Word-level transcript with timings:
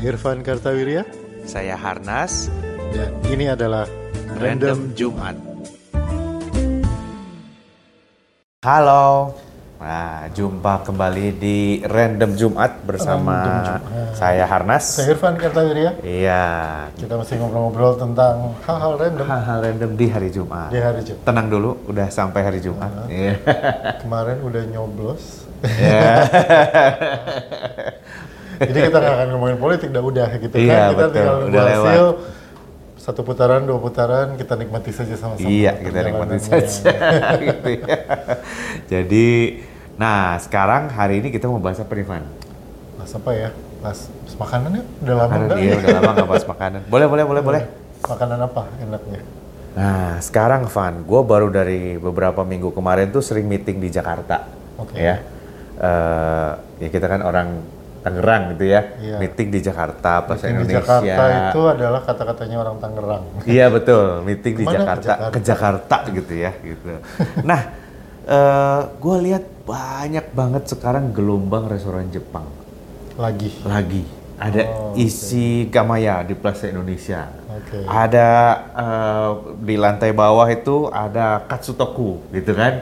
Irfan 0.00 0.40
Kartawirya 0.40 1.04
Saya 1.44 1.74
Harnas, 1.74 2.46
dan 2.92 3.10
ini 3.26 3.48
adalah 3.48 3.88
Random 4.38 4.92
Jumat. 4.94 5.34
Halo, 8.60 9.34
nah 9.80 10.28
jumpa 10.30 10.84
kembali 10.84 11.26
di 11.34 11.58
Random 11.80 12.36
Jumat 12.36 12.84
bersama 12.84 13.40
Random 13.40 13.56
Jumat. 13.80 13.80
saya 14.14 14.44
Harnas. 14.44 14.84
Saya 15.00 15.16
Irfan 15.16 15.34
Kartawirya. 15.40 15.96
Iya, 16.04 16.44
Kita 16.94 17.16
masih 17.16 17.40
ngobrol-ngobrol 17.40 17.96
tentang 17.96 18.52
hal-hal 18.62 19.00
random 19.00 19.26
hal-hal 19.26 19.58
random 19.64 19.90
di 19.96 20.06
hari 20.06 20.28
Jumat. 20.28 20.68
di 20.70 20.78
hari 20.78 21.00
Jumat. 21.02 21.24
Tenang 21.24 21.48
dulu, 21.48 21.70
udah 21.88 22.06
sampai 22.12 22.40
hari 22.44 22.60
Jumat. 22.60 23.08
Iya. 23.08 23.40
Kemarin 24.04 24.38
udah 24.44 24.62
nyoblos. 24.68 25.48
Iya. 25.64 26.14
Jadi 28.60 28.78
kita 28.86 28.96
nggak 28.96 29.14
akan 29.16 29.28
ngomongin 29.32 29.56
politik, 29.56 29.88
udah 29.88 30.04
udah 30.04 30.28
gitu 30.36 30.54
Iya, 30.54 30.68
kan. 30.68 30.88
Kita 30.92 31.00
betul. 31.00 31.14
tinggal 31.16 31.34
Udah 31.34 31.40
nunggu 31.40 31.58
lewat. 31.64 31.86
hasil. 31.88 32.06
Satu 33.00 33.20
putaran, 33.24 33.64
dua 33.64 33.80
putaran, 33.80 34.36
kita 34.36 34.54
nikmati 34.54 34.92
saja 34.92 35.16
sama-sama. 35.16 35.48
Iya, 35.48 35.72
kita 35.80 35.98
nikmati 36.04 36.36
saja. 36.38 36.92
gitu 37.40 37.68
ya. 37.80 37.96
Jadi, 38.86 39.28
nah 39.96 40.36
sekarang 40.36 40.92
hari 40.92 41.24
ini 41.24 41.32
kita 41.32 41.48
mau 41.48 41.56
bahas 41.56 41.80
apa 41.80 41.88
nih, 41.90 42.04
Van? 42.04 42.24
Mas 43.00 43.12
apa 43.16 43.30
ya? 43.32 43.50
Mas 43.80 44.04
makanan 44.36 44.70
ya? 44.76 44.84
Udah 45.00 45.14
lama 45.16 45.32
nggak? 45.40 45.56
iya, 45.56 45.72
udah 45.80 45.88
lama 45.96 46.10
nggak 46.12 46.28
bahas 46.28 46.44
makanan. 46.44 46.80
Boleh, 46.86 47.06
boleh, 47.08 47.24
boleh, 47.24 47.42
boleh. 47.42 47.62
Makanan 48.04 48.38
apa 48.44 48.62
enaknya? 48.78 49.20
Nah, 49.70 50.20
sekarang 50.20 50.68
Van, 50.68 50.94
gue 51.00 51.20
baru 51.24 51.48
dari 51.48 51.96
beberapa 51.96 52.44
minggu 52.44 52.68
kemarin 52.76 53.08
tuh 53.08 53.24
sering 53.24 53.48
meeting 53.48 53.80
di 53.80 53.88
Jakarta, 53.88 54.44
Oke. 54.76 55.00
ya. 55.00 55.24
Eh, 55.80 56.50
ya 56.84 56.88
kita 56.92 57.08
kan 57.08 57.24
orang 57.24 57.64
Tangerang 58.00 58.42
gitu 58.52 58.64
ya, 58.66 58.80
Iya. 58.96 59.16
meeting 59.18 59.48
di 59.48 59.60
Jakarta, 59.60 60.10
Plaza 60.22 60.44
Meeting 60.44 60.56
di 60.58 60.62
Indonesia. 60.66 60.80
Jakarta 60.80 61.22
itu 61.46 61.60
adalah 61.66 62.00
kata-katanya 62.00 62.56
orang 62.58 62.76
Tangerang. 62.78 63.24
Iya 63.44 63.66
betul, 63.68 64.06
meeting 64.22 64.54
di 64.54 64.64
Ke 64.64 64.66
mana? 64.66 64.72
Ke 64.72 64.80
Jakarta, 64.80 65.04
Jakarta. 65.04 65.30
ke 65.30 65.38
Jakarta 65.40 65.96
gitu 66.10 66.32
ya, 66.34 66.52
gitu. 66.58 66.88
Nah, 67.42 67.60
eh 68.22 68.80
gue 68.94 69.16
lihat 69.22 69.44
banyak 69.62 70.26
banget 70.30 70.64
sekarang 70.66 71.10
gelombang 71.10 71.66
restoran 71.66 72.08
Jepang 72.08 72.48
Lagi. 73.14 73.52
lagi. 73.62 74.02
Ada 74.36 74.64
Oh, 74.64 74.96
isi 74.96 75.68
Gamaya 75.68 76.24
di 76.24 76.32
Plaza 76.32 76.64
Indonesia. 76.64 77.28
Oke. 77.46 77.84
Ada 77.84 78.28
eh, 78.72 79.30
di 79.60 79.76
lantai 79.76 80.12
bawah 80.12 80.48
itu 80.48 80.88
ada 80.88 81.44
Katsutoku 81.44 82.24
gitu 82.30 82.56
kan. 82.56 82.80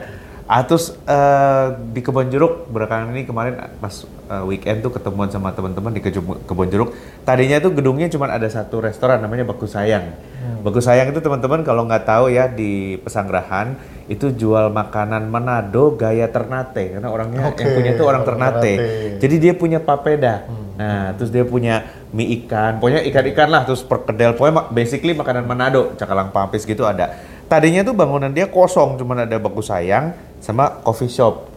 Ah, 0.49 0.65
terus 0.65 0.97
eh, 1.05 1.67
di 1.93 2.01
Kebon 2.01 2.25
Jeruk 2.33 2.73
belakangan 2.73 3.13
ini 3.13 3.21
kemarin 3.21 3.69
pas 3.77 3.93
eh, 4.01 4.43
weekend 4.49 4.81
tuh 4.81 4.89
ketemuan 4.89 5.29
sama 5.29 5.53
teman-teman 5.53 5.93
di 5.93 6.01
Kebon 6.01 6.73
Jeruk. 6.73 6.89
Tadinya 7.21 7.61
tuh 7.61 7.69
gedungnya 7.69 8.09
cuma 8.09 8.25
ada 8.33 8.49
satu 8.49 8.81
restoran 8.81 9.21
namanya 9.21 9.45
Baku 9.45 9.69
Sayang. 9.69 10.09
Hmm. 10.09 10.65
Baku 10.65 10.81
Sayang 10.81 11.13
itu 11.13 11.21
teman-teman 11.21 11.61
kalau 11.61 11.85
nggak 11.85 12.01
tahu 12.01 12.33
ya 12.33 12.49
di 12.49 12.97
Pesanggerahan 12.97 13.77
itu 14.09 14.33
jual 14.33 14.73
makanan 14.73 15.29
Manado 15.29 15.93
gaya 15.93 16.25
Ternate 16.33 16.97
karena 16.97 17.13
orangnya 17.13 17.45
Oke, 17.53 17.61
yang 17.61 17.77
punya 17.77 17.91
itu 17.93 18.03
orang 18.09 18.23
Ternate. 18.25 18.73
Ternate. 18.73 19.21
Jadi 19.21 19.35
dia 19.37 19.53
punya 19.53 19.77
papeda. 19.77 20.49
Nah, 20.79 21.13
terus 21.13 21.29
dia 21.29 21.43
punya 21.43 21.85
mie 22.09 22.39
ikan, 22.41 22.79
pokoknya 22.79 23.03
ikan-ikan 23.11 23.51
lah, 23.51 23.67
terus 23.67 23.83
perkedel, 23.83 24.31
pokoknya 24.33 24.71
basically 24.71 25.11
makanan 25.11 25.43
Manado, 25.43 25.93
cakalang 25.99 26.31
pampis 26.31 26.63
gitu 26.63 26.87
ada. 26.87 27.19
Tadinya 27.49 27.81
tuh 27.81 27.91
bangunan 27.91 28.29
dia 28.29 28.45
kosong, 28.45 28.95
cuma 28.95 29.17
ada 29.17 29.35
baku 29.35 29.59
sayang 29.59 30.13
sama 30.37 30.69
coffee 30.79 31.09
shop. 31.09 31.49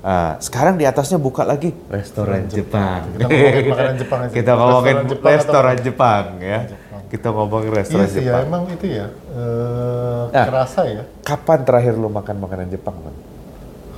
Ah, 0.00 0.38
sekarang 0.38 0.78
di 0.78 0.86
atasnya 0.86 1.18
buka 1.18 1.42
lagi 1.42 1.74
restoran 1.90 2.46
Jepang. 2.46 3.04
Kita 3.12 3.28
ngomongin 3.28 3.68
makanan 3.68 3.94
Jepang 3.98 4.18
aja. 4.22 4.32
Kita 4.32 4.52
ngomongin 4.54 4.94
Restoran 4.96 5.10
Jepang 5.10 5.32
restoran 5.34 5.74
atau- 5.74 5.84
Jepang 5.84 6.24
ya. 6.40 6.60
Jepang. 6.64 7.02
Kita 7.10 7.28
ngomongin 7.28 7.68
Iya 7.68 7.76
restoran 7.76 8.06
sih 8.06 8.16
ya, 8.16 8.24
Jepang. 8.24 8.44
emang 8.46 8.62
itu 8.70 8.86
ya. 8.88 9.06
eh 9.10 10.22
Nah. 10.30 10.46
Kerasa 10.46 10.80
ya. 10.86 11.02
Kapan 11.20 11.58
terakhir 11.66 11.94
lu 11.94 12.08
makan 12.08 12.36
makanan 12.38 12.66
Jepang, 12.70 12.96
Bang? 12.96 13.16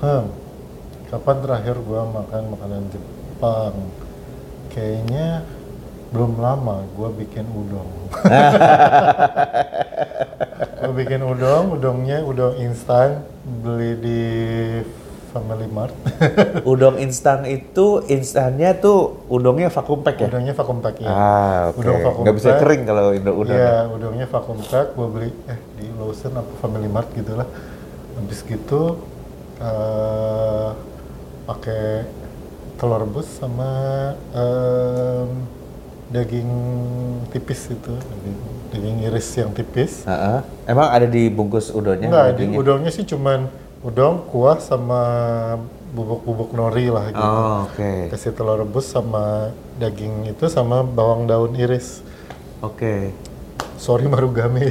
Hmm. 0.00 0.24
Kapan 1.06 1.36
terakhir 1.38 1.76
gua 1.78 2.02
makan 2.08 2.42
makanan 2.50 2.82
Jepang? 2.88 3.74
Kayaknya 4.68 5.44
belum 6.08 6.32
lama 6.36 6.82
gua 6.92 7.12
bikin 7.12 7.44
udon. 7.46 7.88
bikin 10.92 11.20
udon, 11.24 11.76
udongnya 11.76 12.22
udon 12.24 12.56
instan 12.60 13.24
beli 13.42 13.92
di 13.98 14.22
Family 15.32 15.64
Mart. 15.64 15.96
Udong 16.68 17.00
instan 17.00 17.48
itu 17.48 18.04
instannya 18.04 18.76
tuh 18.76 19.24
udongnya 19.32 19.72
vakum 19.72 20.04
pack 20.04 20.20
ya? 20.20 20.28
Udongnya 20.28 20.52
vakum 20.52 20.84
pack 20.84 21.00
ya. 21.00 21.08
Ah, 21.08 21.60
oke. 21.72 21.80
Udon 21.80 21.96
vakum 22.04 22.20
Nggak 22.20 22.36
bisa 22.36 22.50
kering 22.60 22.82
kalau 22.84 23.16
indo 23.16 23.32
udon. 23.32 23.56
Iya, 23.56 23.88
udangnya 23.88 24.26
vakum 24.28 24.60
pack, 24.60 24.92
gue 24.92 25.08
beli 25.08 25.30
eh 25.48 25.56
di 25.80 25.88
Lawson 25.96 26.36
apa 26.36 26.52
Family 26.60 26.84
Mart 26.84 27.08
gitu 27.16 27.32
lah. 27.32 27.48
Habis 28.20 28.44
gitu 28.44 29.00
eh 29.56 30.68
pakai 31.48 32.04
telur 32.76 33.00
rebus 33.00 33.28
sama 33.40 33.72
em, 34.36 35.28
daging 36.12 36.50
tipis 37.32 37.72
itu, 37.72 37.94
daging, 37.96 38.38
daging 38.72 39.04
iris 39.04 39.28
yang 39.36 39.52
tipis. 39.52 40.08
Heeh. 40.08 40.40
Emang 40.64 40.88
ada 40.88 41.04
di 41.04 41.28
bungkus 41.28 41.68
udonnya? 41.70 42.08
Enggak, 42.08 42.28
di 42.40 42.44
udangnya 42.56 42.90
sih 42.90 43.04
cuman 43.04 43.46
udang, 43.84 44.24
kuah 44.32 44.56
sama 44.58 45.02
bubuk-bubuk 45.92 46.56
nori 46.56 46.88
lah 46.88 47.12
gitu. 47.12 47.20
Oh, 47.20 47.68
oke. 47.68 48.08
Kasih 48.08 48.32
telur 48.32 48.64
rebus 48.64 48.88
sama 48.88 49.52
daging 49.76 50.32
itu 50.32 50.48
sama 50.48 50.80
bawang 50.80 51.28
daun 51.28 51.52
iris. 51.52 52.00
Oke. 52.64 53.12
Sorry 53.76 54.06
Marugame 54.06 54.70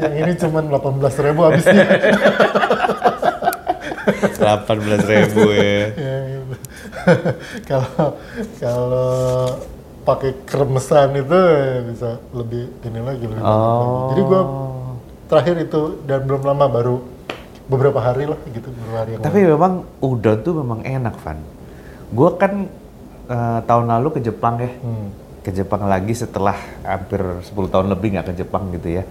yang 0.00 0.14
ini 0.16 0.32
cuma 0.40 0.64
18.000 0.64 1.26
ribu 1.28 1.40
habisnya. 1.44 1.84
18 4.38 5.12
ribu 5.12 5.44
ya. 5.52 5.92
Ya, 5.92 6.16
gitu. 6.24 6.54
Kalau 7.68 8.16
kalau 8.60 9.12
pakai 10.08 10.30
kremesan 10.48 11.20
itu 11.20 11.40
bisa 11.92 12.16
lebih 12.32 12.64
ini 12.80 13.00
lagi 13.04 13.24
lebih 13.28 13.28
banyak 13.28 13.44
lagi. 13.44 13.60
Oh. 13.60 14.08
Jadi 14.08 14.22
gua 14.24 14.42
terakhir 15.28 15.56
itu 15.60 15.80
dan 16.08 16.24
belum 16.24 16.42
lama 16.48 16.66
baru 16.72 16.96
beberapa 17.68 18.00
hari 18.00 18.24
lah 18.24 18.40
gitu 18.48 18.72
beberapa 18.72 18.96
hari 19.04 19.10
yang 19.14 19.22
Tapi 19.22 19.38
memang 19.44 19.72
udon 20.00 20.38
tuh 20.40 20.54
memang 20.56 20.80
enak, 20.82 21.14
Van. 21.20 21.38
Gue 22.08 22.30
kan 22.40 22.52
eh, 23.28 23.60
tahun 23.68 23.86
lalu 23.92 24.08
ke 24.18 24.20
Jepang 24.24 24.56
ya. 24.56 24.72
lalu. 24.72 24.72
Hmm. 24.80 25.08
Ke 25.44 25.50
Jepang 25.52 25.84
lagi 25.84 26.12
setelah 26.16 26.56
hampir 26.82 27.20
10 27.20 27.72
tahun 27.72 27.86
lebih 27.92 28.16
nggak 28.16 28.26
ke 28.32 28.34
Jepang 28.40 28.72
gitu 28.72 28.88
ya. 29.00 29.04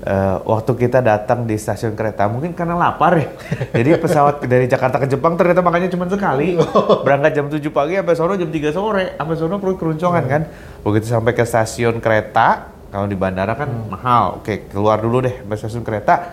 Eh, 0.00 0.36
waktu 0.48 0.72
kita 0.80 1.04
datang 1.04 1.44
di 1.44 1.60
stasiun 1.60 1.92
kereta, 1.92 2.24
mungkin 2.24 2.56
karena 2.56 2.72
lapar 2.72 3.20
ya. 3.20 3.28
Jadi 3.76 4.00
pesawat 4.00 4.40
dari 4.48 4.64
Jakarta 4.64 4.96
ke 4.96 5.04
Jepang 5.04 5.36
ternyata 5.36 5.60
makanya 5.60 5.92
cuma 5.92 6.08
sekali. 6.08 6.56
Berangkat 7.04 7.36
jam 7.36 7.52
7 7.52 7.60
pagi 7.68 8.00
sampai 8.00 8.16
sono 8.16 8.32
jam 8.32 8.48
3 8.48 8.72
sore. 8.72 9.20
Sampai 9.20 9.36
sono 9.36 9.60
perut 9.60 9.76
keruncongan 9.76 10.24
kan. 10.24 10.42
Begitu 10.80 11.04
sampai 11.04 11.36
ke 11.36 11.44
stasiun 11.44 12.00
kereta, 12.00 12.72
kalau 12.88 13.04
di 13.04 13.12
bandara 13.12 13.52
kan 13.52 13.68
mahal. 13.92 14.40
Oke, 14.40 14.72
keluar 14.72 15.04
dulu 15.04 15.20
deh 15.20 15.44
sampai 15.44 15.56
stasiun 15.60 15.84
kereta. 15.84 16.32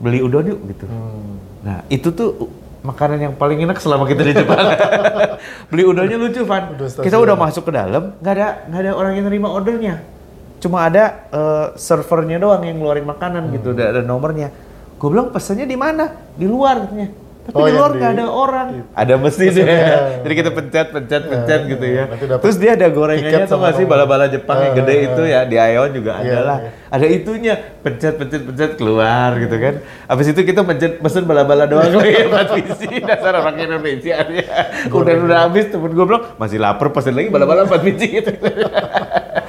Beli 0.00 0.24
udon 0.24 0.48
yuk 0.48 0.60
gitu. 0.72 0.88
Hmm. 0.88 1.36
Nah, 1.60 1.84
itu 1.92 2.08
tuh 2.16 2.48
makanan 2.80 3.20
yang 3.20 3.34
paling 3.36 3.60
enak 3.60 3.76
selama 3.76 4.08
kita 4.08 4.24
di 4.24 4.32
Jepang. 4.32 4.56
Beli 5.70 5.84
udonnya 5.84 6.16
lucu, 6.16 6.48
Van. 6.48 6.72
Udon 6.72 6.88
stasiun. 6.88 7.04
Kita 7.04 7.20
udah 7.20 7.36
masuk 7.36 7.68
ke 7.68 7.76
dalam, 7.76 8.16
nggak 8.24 8.32
ada 8.40 8.48
nggak 8.72 8.80
ada 8.88 8.90
orang 8.96 9.12
yang 9.20 9.28
nerima 9.28 9.52
ordernya. 9.52 10.19
Cuma 10.60 10.84
ada 10.84 11.04
eh, 11.26 11.66
servernya 11.74 12.36
doang 12.36 12.60
yang 12.60 12.76
ngeluarin 12.76 13.04
makanan 13.04 13.48
Hmm. 13.48 13.54
gitu, 13.54 13.68
ada, 13.72 13.84
ada 13.90 14.02
nomornya. 14.02 14.52
Gue 14.94 15.08
bilang 15.08 15.28
pesannya 15.28 15.64
di 15.64 15.74
mana? 15.74 16.04
Di 16.30 16.44
luar 16.44 16.84
katanya. 16.84 17.08
Tapi 17.40 17.56
Oh, 17.56 17.64
di 17.64 17.72
yang 17.72 17.80
luar 17.80 17.90
nggak 17.96 18.10
ada 18.12 18.24
orang. 18.28 18.68
itu. 18.70 18.84
Ada 18.92 19.14
mesin 19.16 19.48
Mesinnya. 19.48 19.64
ya. 19.72 19.98
Jadi 20.20 20.34
kita 20.36 20.50
pencet, 20.52 20.86
pencet, 20.92 21.22
pencet 21.24 21.60
gitu 21.66 21.84
ya. 21.88 22.02
nanti 22.04 22.24
dapat 22.28 22.40
Terus 22.44 22.56
dia 22.60 22.70
ada 22.76 22.86
gorengannya 22.86 23.38
tuh 23.40 23.48
sama 23.48 23.60
nggak 23.64 23.72
sih 23.72 23.80
nomor. 23.80 23.92
bala-bala 23.96 24.24
Jepang 24.28 24.58
yang 24.60 24.70
Ah, 24.70 24.76
gede 24.76 24.92
ah, 24.92 25.06
itu 25.08 25.22
ya 25.24 25.40
di 25.42 25.56
Aeon 25.56 25.90
juga 25.90 26.10
ada 26.14 26.28
Iya, 26.28 26.40
lah. 26.44 26.58
iya. 26.60 26.70
Ada 26.90 27.06
itunya 27.08 27.54
pencet, 27.80 28.14
pencet, 28.14 28.42
pencet 28.44 28.70
keluar 28.76 29.30
gitu 29.36 29.56
kan. 29.56 29.74
Habis 30.04 30.26
itu 30.28 30.40
kita 30.44 30.60
pencet 30.62 30.92
pesen 31.00 31.24
bala-bala 31.24 31.64
doang 31.64 31.88
lagi 31.90 32.12
biji 32.60 33.00
dasar 33.00 33.32
orang 33.34 33.56
Indonesia 33.56 34.20
ya. 34.20 34.44
Udah 34.86 35.12
udah 35.16 35.38
habis 35.42 35.64
temen 35.66 35.90
gue 35.90 36.04
bilang 36.04 36.36
masih 36.36 36.60
lapar 36.60 36.92
pesen 36.92 37.16
lagi 37.16 37.32
bala-bala 37.32 37.64
empat 37.64 37.80
biji 37.80 38.20
gitu. 38.20 38.30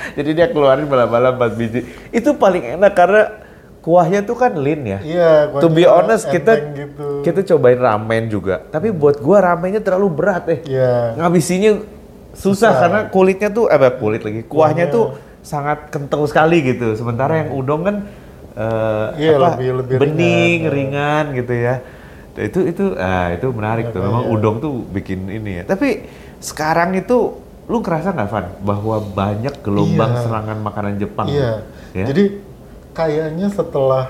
Jadi 0.18 0.30
dia 0.31 0.48
keluarin 0.48 0.86
bala-bala 0.86 1.33
empat 1.33 1.53
biji. 1.53 1.83
Itu 2.09 2.36
paling 2.36 2.77
enak 2.77 2.94
karena 2.94 3.24
kuahnya 3.81 4.21
tuh 4.21 4.38
kan 4.38 4.53
lean 4.53 4.86
ya. 4.86 5.00
Iya, 5.01 5.31
To 5.57 5.68
be 5.68 5.89
honest 5.89 6.30
kita 6.30 6.53
gitu. 6.71 7.25
kita 7.25 7.42
cobain 7.42 7.81
ramen 7.81 8.30
juga. 8.30 8.62
Tapi 8.69 8.94
buat 8.94 9.18
gua 9.18 9.42
ramennya 9.42 9.81
terlalu 9.81 10.07
berat 10.13 10.45
eh. 10.48 10.59
Iya. 10.69 11.18
Ngabisinya 11.18 11.71
susah, 12.31 12.38
Susah. 12.38 12.71
karena 12.77 13.00
kulitnya 13.09 13.50
tuh 13.50 13.65
eh 13.68 13.80
kulit 13.98 14.21
lagi. 14.21 14.45
Kuahnya 14.45 14.88
tuh 14.88 15.18
sangat 15.42 15.89
kental 15.89 16.30
sekali 16.30 16.62
gitu. 16.62 16.94
Sementara 16.94 17.42
yang 17.42 17.57
udon 17.57 17.81
kan 17.81 17.95
eh, 18.54 19.07
Iya, 19.18 19.42
apa, 19.42 19.57
lebih- 19.57 19.74
lebih 19.81 19.95
bening, 19.97 20.59
ringan, 20.69 21.33
ringan, 21.33 21.39
gitu 21.42 21.56
ya. 21.57 21.75
itu 22.31 22.63
itu 22.63 22.95
ah, 22.95 23.33
itu 23.36 23.44
menarik 23.51 23.92
tuh. 23.92 24.00
Makanya. 24.00 24.07
Memang 24.07 24.25
udong 24.31 24.56
tuh 24.63 24.74
bikin 24.88 25.27
ini 25.27 25.62
ya. 25.62 25.63
Tapi 25.68 26.07
sekarang 26.39 26.95
itu 26.95 27.41
lu 27.66 27.80
kerasa 27.80 28.10
nggak 28.10 28.30
Van 28.30 28.46
bahwa 28.62 28.96
banyak 29.00 29.62
gelombang 29.62 30.12
Iya. 30.12 30.22
serangan 30.22 30.58
makanan 30.60 30.94
Jepang? 30.98 31.28
Iya. 31.28 31.62
Ya? 31.94 32.06
Jadi 32.08 32.24
kayaknya 32.92 33.48
setelah 33.48 34.06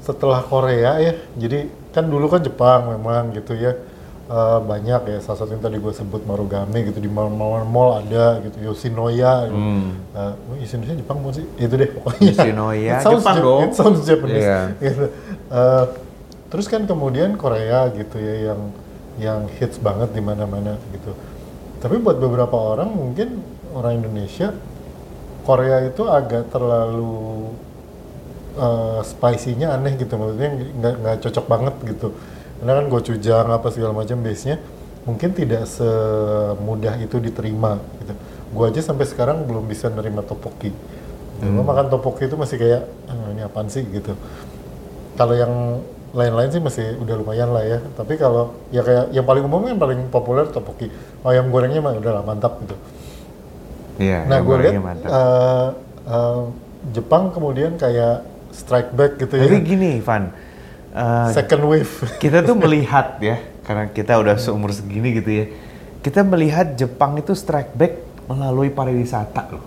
setelah 0.00 0.42
Korea 0.42 0.98
ya, 0.98 1.12
jadi 1.36 1.66
kan 1.90 2.04
dulu 2.04 2.26
kan 2.26 2.40
Jepang 2.40 2.90
memang 2.90 3.30
gitu 3.30 3.54
ya 3.54 3.76
eh, 4.24 4.58
banyak 4.60 5.00
ya. 5.06 5.18
Salah 5.20 5.38
satu 5.38 5.52
yang 5.52 5.62
tadi 5.62 5.76
gue 5.76 5.92
sebut 5.92 6.24
Marugame 6.24 6.82
gitu 6.82 6.98
di 6.98 7.06
mall-mall 7.06 7.62
mall 7.62 8.00
ada 8.00 8.40
gitu 8.40 8.58
Yoshinoya. 8.64 9.46
Gitu. 9.46 9.54
Hmm. 9.54 9.90
Eh, 10.10 10.32
Yoshinoya 10.58 10.94
Jepang 10.96 11.22
bukan 11.22 11.34
sih? 11.38 11.46
Itu 11.56 11.74
deh 11.76 11.86
pokoknya. 11.88 12.30
Yoshinoya, 12.34 12.94
It 12.96 13.04
Jepang 13.04 13.36
Jap- 13.36 13.44
dong. 13.44 13.60
It 13.62 13.72
sounds 13.72 14.00
Japanese. 14.02 14.42
Iya. 14.42 14.60
gitu. 14.80 15.04
Eh, 15.52 15.84
terus 16.48 16.66
kan 16.66 16.82
kemudian 16.82 17.36
Korea 17.36 17.86
gitu 17.88 18.16
ya 18.16 18.50
yang 18.50 18.60
yang 19.16 19.40
hits 19.52 19.76
banget 19.78 20.10
di 20.10 20.18
mana-mana 20.18 20.80
gitu. 20.90 21.12
Tapi 21.82 21.98
buat 21.98 22.16
beberapa 22.22 22.54
orang 22.54 22.94
mungkin 22.94 23.42
orang 23.74 23.98
Indonesia 23.98 24.54
Korea 25.42 25.82
itu 25.82 26.06
agak 26.06 26.54
terlalu 26.54 27.50
eh, 28.54 29.00
spicy-nya 29.02 29.74
aneh 29.74 29.98
gitu. 29.98 30.14
Maksudnya 30.14 30.50
nggak 30.78 30.94
nggak 31.02 31.16
cocok 31.26 31.44
banget 31.50 31.74
gitu. 31.90 32.08
Karena 32.62 32.72
kan 32.78 32.86
gochujang 32.86 33.48
apa 33.50 33.68
segala 33.74 33.90
macam 33.90 34.22
base-nya 34.22 34.62
mungkin 35.02 35.34
tidak 35.34 35.66
semudah 35.66 36.94
itu 37.02 37.18
diterima 37.18 37.82
gitu. 37.98 38.14
Gua 38.54 38.70
aja 38.70 38.78
sampai 38.78 39.02
sekarang 39.10 39.42
belum 39.50 39.66
bisa 39.66 39.90
nerima 39.90 40.22
topoki 40.22 40.70
gitu. 40.70 41.46
Gua 41.50 41.64
makan 41.66 41.90
topoki 41.90 42.30
itu 42.30 42.38
masih 42.38 42.56
kayak 42.62 42.82
"Ah, 43.10 43.34
ini 43.34 43.42
apaan 43.42 43.66
sih? 43.66 43.82
gitu. 43.90 44.14
Kalau 45.18 45.34
yang 45.34 45.82
lain-lain 46.12 46.48
sih 46.48 46.60
masih 46.60 47.00
udah 47.00 47.14
lumayan 47.16 47.48
lah 47.48 47.64
ya 47.64 47.78
tapi 47.96 48.16
kalau 48.16 48.52
ya 48.68 48.80
kayak 48.80 49.10
yang 49.10 49.24
paling 49.24 49.42
umum 49.42 49.64
yang 49.64 49.80
paling 49.80 50.08
populer 50.08 50.44
topoki 50.46 50.92
ayam 51.24 51.48
gorengnya 51.48 51.80
mah 51.80 51.96
udah 51.96 52.20
lah 52.20 52.22
mantap 52.22 52.60
gitu 52.60 52.76
Iya. 53.92 54.24
Nah, 54.24 54.40
gue 54.40 54.56
lihat 54.56 54.72
gorengnya 54.72 54.82
mantap. 54.82 55.08
eh, 55.10 55.68
eh, 56.08 56.40
Jepang 56.90 57.28
kemudian 57.30 57.76
kayak 57.76 58.24
strike 58.50 58.90
back 58.90 59.20
gitu 59.20 59.36
ya, 59.36 59.44
Tapi 59.46 59.60
gini, 59.62 60.00
Van. 60.00 60.32
eh, 60.90 61.28
second 61.30 61.62
wave. 61.64 61.92
kita 62.24 62.40
tuh 62.40 62.56
melihat 62.56 63.20
ya, 63.20 63.36
karena 63.62 63.88
kita 63.88 64.16
udah 64.16 64.36
seumur 64.36 64.72
segini 64.72 65.12
gitu 65.14 65.30
ya. 65.30 65.44
Kita 66.00 66.24
melihat 66.24 66.74
Jepang 66.74 67.14
itu 67.14 67.32
strike 67.32 67.72
back 67.72 68.00
melalui 68.26 68.68
pariwisata 68.68 69.52
loh. 69.52 69.64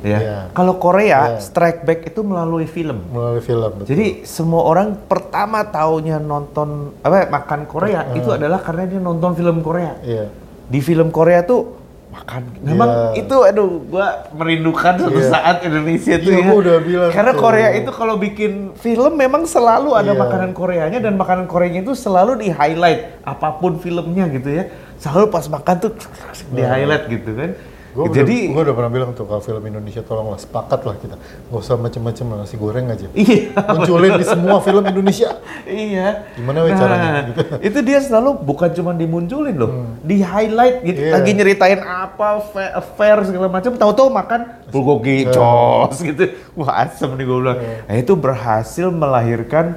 Ya. 0.00 0.18
Iya. 0.18 0.38
Kalau 0.50 0.76
Korea 0.76 1.34
Iya. 1.34 1.40
strike 1.40 1.82
back 1.82 2.00
itu 2.06 2.20
melalui 2.20 2.64
film. 2.64 3.02
melalui 3.08 3.40
film. 3.40 3.70
betul. 3.74 3.88
Jadi 3.88 4.06
semua 4.22 4.62
orang 4.64 4.94
pertama 5.04 5.64
taunya 5.64 6.16
nonton 6.16 6.94
apa 6.98 7.26
makan 7.26 7.64
Korea 7.64 8.06
itu 8.12 8.28
adalah 8.28 8.58
karena 8.58 8.84
dia 8.84 8.98
nonton 8.98 9.32
film 9.32 9.58
Korea. 9.58 9.98
iya, 10.00 10.30
Di 10.64 10.78
film 10.78 11.08
Korea 11.08 11.42
tuh 11.42 11.74
makan. 12.08 12.42
Memang 12.60 12.88
Iya. 13.12 13.20
itu 13.20 13.36
aduh 13.38 13.70
gua 13.84 14.06
merindukan 14.32 14.94
suatu 14.96 15.16
Iya. 15.16 15.30
saat 15.30 15.56
Indonesia 15.60 16.14
tuh 16.16 16.30
ya. 16.30 16.40
gua 16.42 16.56
udah 16.58 16.76
bilang 16.80 17.10
Karena 17.10 17.32
tuh. 17.32 17.40
Korea 17.40 17.68
itu 17.74 17.90
kalau 17.90 18.14
bikin 18.16 18.52
film 18.74 19.12
memang 19.14 19.44
selalu 19.44 19.92
ada 19.92 20.12
Iya. 20.12 20.18
makanan 20.18 20.50
Koreanya 20.52 20.98
dan 20.98 21.14
makanan 21.14 21.46
Koreanya 21.46 21.80
itu 21.80 21.92
selalu 21.92 22.38
di 22.38 22.48
highlight 22.48 23.22
apa 23.22 23.54
pun 23.54 23.76
filmnya 23.76 24.24
gitu 24.28 24.48
ya. 24.48 24.64
Selalu 24.96 25.26
pas 25.28 25.46
makan 25.46 25.74
tuh 25.78 25.90
di 26.56 26.62
highlight 26.62 27.06
gitu 27.08 27.30
kan. 27.32 27.50
Gue 27.88 28.04
Jadi 28.12 28.36
udah, 28.48 28.52
gua 28.52 28.62
udah 28.68 28.74
pernah 28.76 28.92
bilang 28.92 29.10
tuh 29.12 29.24
kalau 29.24 29.40
film 29.40 29.64
Indonesia 29.64 30.00
tolonglah 30.00 30.36
sepakat 30.36 30.80
lah 30.84 30.96
kita, 30.96 31.16
nggak 31.48 31.60
usah 31.60 31.76
macem-macem 31.76 32.24
lah, 32.28 32.36
nasi 32.44 32.56
goreng 32.56 32.86
aja. 32.88 33.08
iya. 33.16 33.50
Munculin 33.54 34.12
di 34.14 34.24
semua 34.24 34.60
film 34.60 34.84
Indonesia. 34.84 35.40
Iya. 35.64 36.28
Gimana 36.36 36.58
we 36.62 36.70
caranya 36.72 37.10
gitu? 37.26 37.40
itu 37.58 37.78
dia 37.82 37.98
selalu 37.98 38.30
bukan 38.38 38.70
cuma 38.72 38.92
dimunculin 38.92 39.56
loh, 39.56 39.70
di 40.00 40.20
highlight 40.20 40.84
gitu. 40.84 41.00
Iya. 41.00 41.12
Lagi 41.16 41.30
nyeritain 41.32 41.80
apa 41.80 42.28
fa- 42.44 42.74
affair 42.76 43.16
segala 43.24 43.48
macam, 43.48 43.72
tahu-tahu 43.72 44.08
makan 44.08 44.40
bulgogi 44.68 45.24
Iya. 45.24 45.32
cos 45.32 45.98
gitu. 45.98 46.28
Wah 46.54 46.84
asem 46.84 47.08
nih 47.12 47.24
gue 47.24 47.38
bilang. 47.40 47.58
Nah 47.58 47.96
itu 47.96 48.12
berhasil 48.14 48.88
melahirkan 48.88 49.74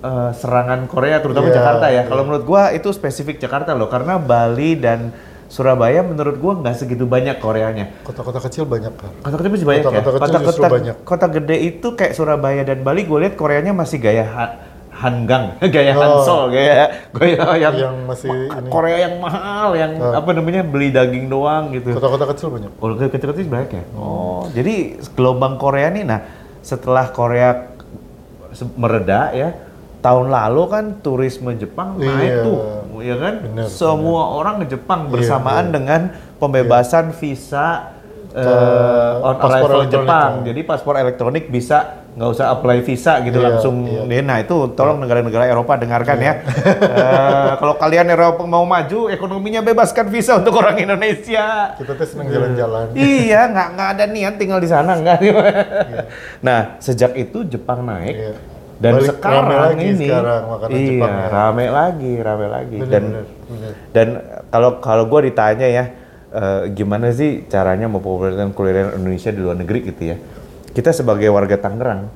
eh, 0.00 0.30
serangan 0.36 0.84
Korea, 0.84 1.16
terutama 1.16 1.48
Iya, 1.48 1.56
Jakarta 1.56 1.86
ya. 1.88 1.92
iya. 1.96 2.02
Kalau 2.04 2.28
menurut 2.28 2.44
gua 2.44 2.68
itu 2.70 2.92
spesifik 2.92 3.40
Jakarta 3.40 3.72
loh, 3.72 3.88
karena 3.88 4.20
Bali 4.20 4.76
dan 4.76 5.08
Surabaya 5.46 6.00
menurut 6.00 6.36
gua 6.36 6.56
nggak 6.56 6.74
segitu 6.74 7.04
banyak 7.04 7.36
Koreanya. 7.36 7.92
Kota-kota 8.00 8.40
kecil 8.40 8.64
banyak 8.64 8.90
kan. 8.90 9.12
Kota 9.20 9.36
kecil 9.36 9.52
masih 9.52 9.66
banyak 9.66 9.82
Kota-kota 9.82 10.00
ya. 10.00 10.14
kecil 10.18 10.34
justru 10.40 10.44
Kota-kota 10.58 10.68
banyak. 10.72 10.96
kota 11.02 11.26
gede 11.30 11.56
itu 11.62 11.88
kayak 11.90 12.12
Surabaya 12.12 12.62
dan 12.62 12.78
Bali 12.80 13.02
gue 13.02 13.18
lihat 13.18 13.34
Koreanya 13.34 13.72
masih 13.72 13.98
gaya 13.98 14.24
ha- 14.24 14.56
Hangang, 14.94 15.58
gaya 15.74 15.90
Oh. 15.92 16.22
Hansol, 16.22 16.42
gaya 16.48 16.86
gaya 17.10 17.34
yang, 17.58 17.74
Yang 17.74 17.96
masih 18.04 18.30
ma- 18.30 18.56
ini. 18.56 18.68
Korea 18.70 18.96
yang 19.00 19.14
mahal, 19.18 19.68
yang 19.74 19.92
Oh. 19.96 20.14
apa 20.14 20.30
namanya 20.30 20.62
beli 20.62 20.88
daging 20.88 21.26
doang 21.26 21.70
gitu. 21.70 21.90
Kota-kota 21.92 22.30
kecil 22.30 22.48
banyak. 22.48 22.70
Oh, 22.78 22.94
kecil-kecil 22.94 23.42
banyak 23.44 23.70
ya. 23.72 23.84
Oh, 23.92 24.46
jadi 24.48 24.94
gelombang 25.10 25.58
Korea 25.58 25.90
nih, 25.90 26.02
nah 26.02 26.22
setelah 26.60 27.10
Korea 27.10 27.74
mereda 28.74 29.34
ya, 29.34 29.48
tahun 30.04 30.28
lalu 30.28 30.62
kan 30.68 30.84
turisme 31.00 31.56
Jepang 31.56 31.96
naik 31.96 32.12
Iya. 32.30 32.44
tuh, 32.44 32.58
ya 33.00 33.16
kan? 33.16 33.34
Bener, 33.40 33.64
Semua 33.66 34.22
orang 34.34 34.60
ke 34.60 34.76
Jepang 34.76 35.00
Iya, 35.02 35.10
bersamaan 35.10 35.64
iya. 35.64 35.72
dengan 35.72 36.00
pembebasan 36.36 37.10
visa 37.10 37.96
eh, 38.30 39.12
on 39.22 39.34
paspor 39.34 39.70
arrival 39.72 39.88
Jepang. 39.88 40.30
ya. 40.36 40.44
Jadi 40.44 40.60
paspor 40.62 40.94
elektronik 40.96 41.48
bisa 41.48 41.78
nggak 42.14 42.30
usah 42.30 42.46
apply 42.48 42.78
visa 42.80 43.18
gitu 43.20 43.34
Iya, 43.34 43.46
langsung. 43.48 43.74
iya. 43.86 44.20
Nah 44.20 44.38
itu 44.38 44.54
tolong 44.70 44.98
negara-negara 44.98 45.46
Eropa 45.46 45.74
dengarkan 45.74 46.18
ya. 46.20 46.34
Eh, 46.94 47.52
kalau 47.56 47.74
kalian 47.74 48.06
Eropa 48.06 48.44
mau 48.44 48.62
maju, 48.64 49.08
ekonominya 49.08 49.60
bebaskan 49.60 50.06
visa 50.08 50.36
untuk 50.36 50.54
orang 50.54 50.76
Indonesia. 50.76 51.74
Kita 51.74 51.92
tuh 51.92 52.04
seneng 52.04 52.28
jalan-jalan. 52.28 52.92
iya, 52.92 53.46
nggak 53.46 53.68
nggak 53.72 53.88
ada 53.90 54.04
niat 54.06 54.34
tinggal 54.34 54.58
di 54.58 54.66
sana 54.66 54.94
nggak. 54.94 55.18
Nah, 56.40 56.76
sejak 56.78 57.14
itu 57.14 57.42
Jepang 57.46 57.82
naik 57.82 58.14
Iya. 58.14 58.34
Dan 58.84 59.00
Balik 59.00 59.16
sekarang 59.16 59.44
rame 59.48 59.56
lagi 59.56 59.86
ini 59.88 60.06
sekarang 60.12 60.42
makanan 60.44 60.76
iya, 60.76 60.88
Jepang 60.92 61.14
ya. 61.16 61.26
rame 61.32 61.64
lagi, 61.72 62.12
rame 62.20 62.46
lagi. 62.52 62.76
Bener, 62.84 62.92
dan 62.92 63.04
bener, 63.08 63.24
bener. 63.48 63.72
dan 63.96 64.08
kalau 64.52 64.70
kalau 64.84 65.04
gue 65.08 65.20
ditanya 65.32 65.66
ya, 65.72 65.84
eh, 66.36 66.62
gimana 66.76 67.08
sih 67.16 67.48
caranya 67.48 67.88
mempopulerkan 67.88 68.52
kuliner 68.52 68.92
Indonesia 68.92 69.32
di 69.32 69.40
luar 69.40 69.56
negeri 69.56 69.88
gitu 69.88 70.02
ya? 70.12 70.16
Kita 70.76 70.92
sebagai 70.92 71.32
warga 71.32 71.56
Tangerang 71.56 72.12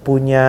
punya 0.00 0.46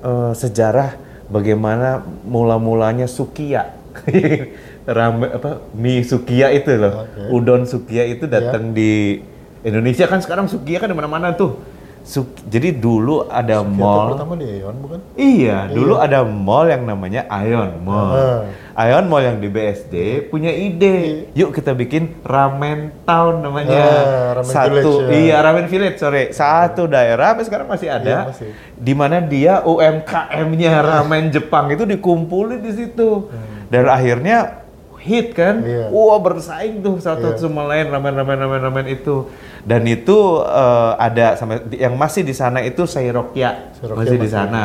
eh, 0.00 0.32
sejarah 0.32 0.96
bagaimana 1.28 2.00
mula-mulanya 2.24 3.04
sukiya. 3.04 3.76
Rame 4.96 5.28
apa 5.28 5.60
mie 5.76 6.08
sukiya 6.08 6.56
itu 6.56 6.72
loh. 6.72 7.04
Oke. 7.04 7.36
Udon 7.36 7.68
sukiya 7.68 8.08
itu 8.08 8.24
datang 8.24 8.72
di 8.72 9.20
Indonesia 9.60 10.08
kan 10.08 10.24
sekarang 10.24 10.48
sukiya 10.48 10.80
kan 10.80 10.88
di 10.88 10.96
mana-mana 10.96 11.36
tuh. 11.36 11.75
Suk- 12.06 12.38
jadi 12.46 12.70
dulu 12.70 13.26
ada 13.26 13.60
Fiat 13.60 13.74
mall 13.74 14.14
pertama 14.14 14.38
di 14.38 14.46
Aeon 14.46 14.76
bukan? 14.78 14.98
Iya, 15.18 15.66
dulu 15.66 15.98
ada 15.98 16.22
mall 16.22 16.70
yang 16.70 16.86
namanya 16.86 17.26
Ion 17.42 17.82
Mall. 17.82 18.14
Ah. 18.14 18.40
Ion 18.78 19.10
Mall 19.10 19.26
yang 19.26 19.42
di 19.42 19.50
BSD 19.50 19.94
punya 20.28 20.54
ide, 20.54 21.26
yuk 21.32 21.50
kita 21.50 21.74
bikin 21.74 22.22
Ramen 22.22 22.94
Town 23.02 23.42
namanya. 23.42 23.74
Ah, 23.74 24.38
Ramen 24.38 24.46
Satu, 24.46 24.70
Village, 24.70 24.94
ya. 25.02 25.18
iya 25.18 25.36
Ramen 25.40 25.66
Village, 25.66 25.98
sorry. 25.98 26.30
Satu 26.30 26.86
daerah, 26.86 27.34
sampai 27.34 27.44
sekarang 27.44 27.66
masih 27.66 27.88
ada. 27.90 28.06
Iya, 28.06 28.30
masih. 28.30 28.50
Di 28.76 28.94
mana 28.94 29.18
dia 29.18 29.66
UMKM-nya 29.66 30.72
ramen 30.78 31.28
Jepang 31.28 31.66
itu 31.68 31.82
dikumpulin 31.82 32.60
di 32.60 32.70
situ. 32.70 33.34
Dan 33.66 33.90
akhirnya 33.90 34.62
hit 34.96 35.32
kan, 35.32 35.58
Hmm. 35.58 35.66
Iya. 35.66 35.84
wah 35.88 36.18
bersaing 36.18 36.78
tuh 36.80 36.98
satu 36.98 37.34
Iya. 37.34 37.38
sama 37.40 37.66
lain 37.66 37.90
ramen-ramen 37.90 38.38
ramen-ramen 38.38 38.86
itu. 38.88 39.26
Dan 39.66 39.82
itu 39.90 40.46
eh, 40.46 40.92
ada 40.94 41.34
sama 41.34 41.58
yang 41.74 41.98
masih 41.98 42.22
di 42.22 42.30
sana 42.30 42.62
itu 42.62 42.86
Seirokya 42.86 43.74
Seirokya 43.82 43.98
masih 43.98 44.16
di 44.16 44.30
masih. 44.30 44.30
sana. 44.30 44.64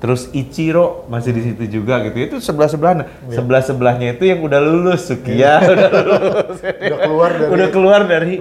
Terus 0.00 0.32
Ichiro 0.32 1.04
masih 1.12 1.30
di 1.36 1.42
situ 1.44 1.64
juga 1.68 2.00
gitu. 2.02 2.16
Itu 2.18 2.36
sebelah 2.42 2.66
sebelahan. 2.66 3.04
Sebelah 3.30 3.62
sebelahnya 3.62 4.16
itu 4.16 4.26
yang 4.26 4.40
udah 4.40 4.58
lulus 4.58 5.06
Sukiya, 5.06 5.60
udah 5.76 5.90
lulus. 6.02 6.56
Udah 6.64 6.98
keluar 7.04 7.30
dari 7.36 7.52
udah 7.52 7.68
keluar 7.68 8.00
dari 8.08 8.32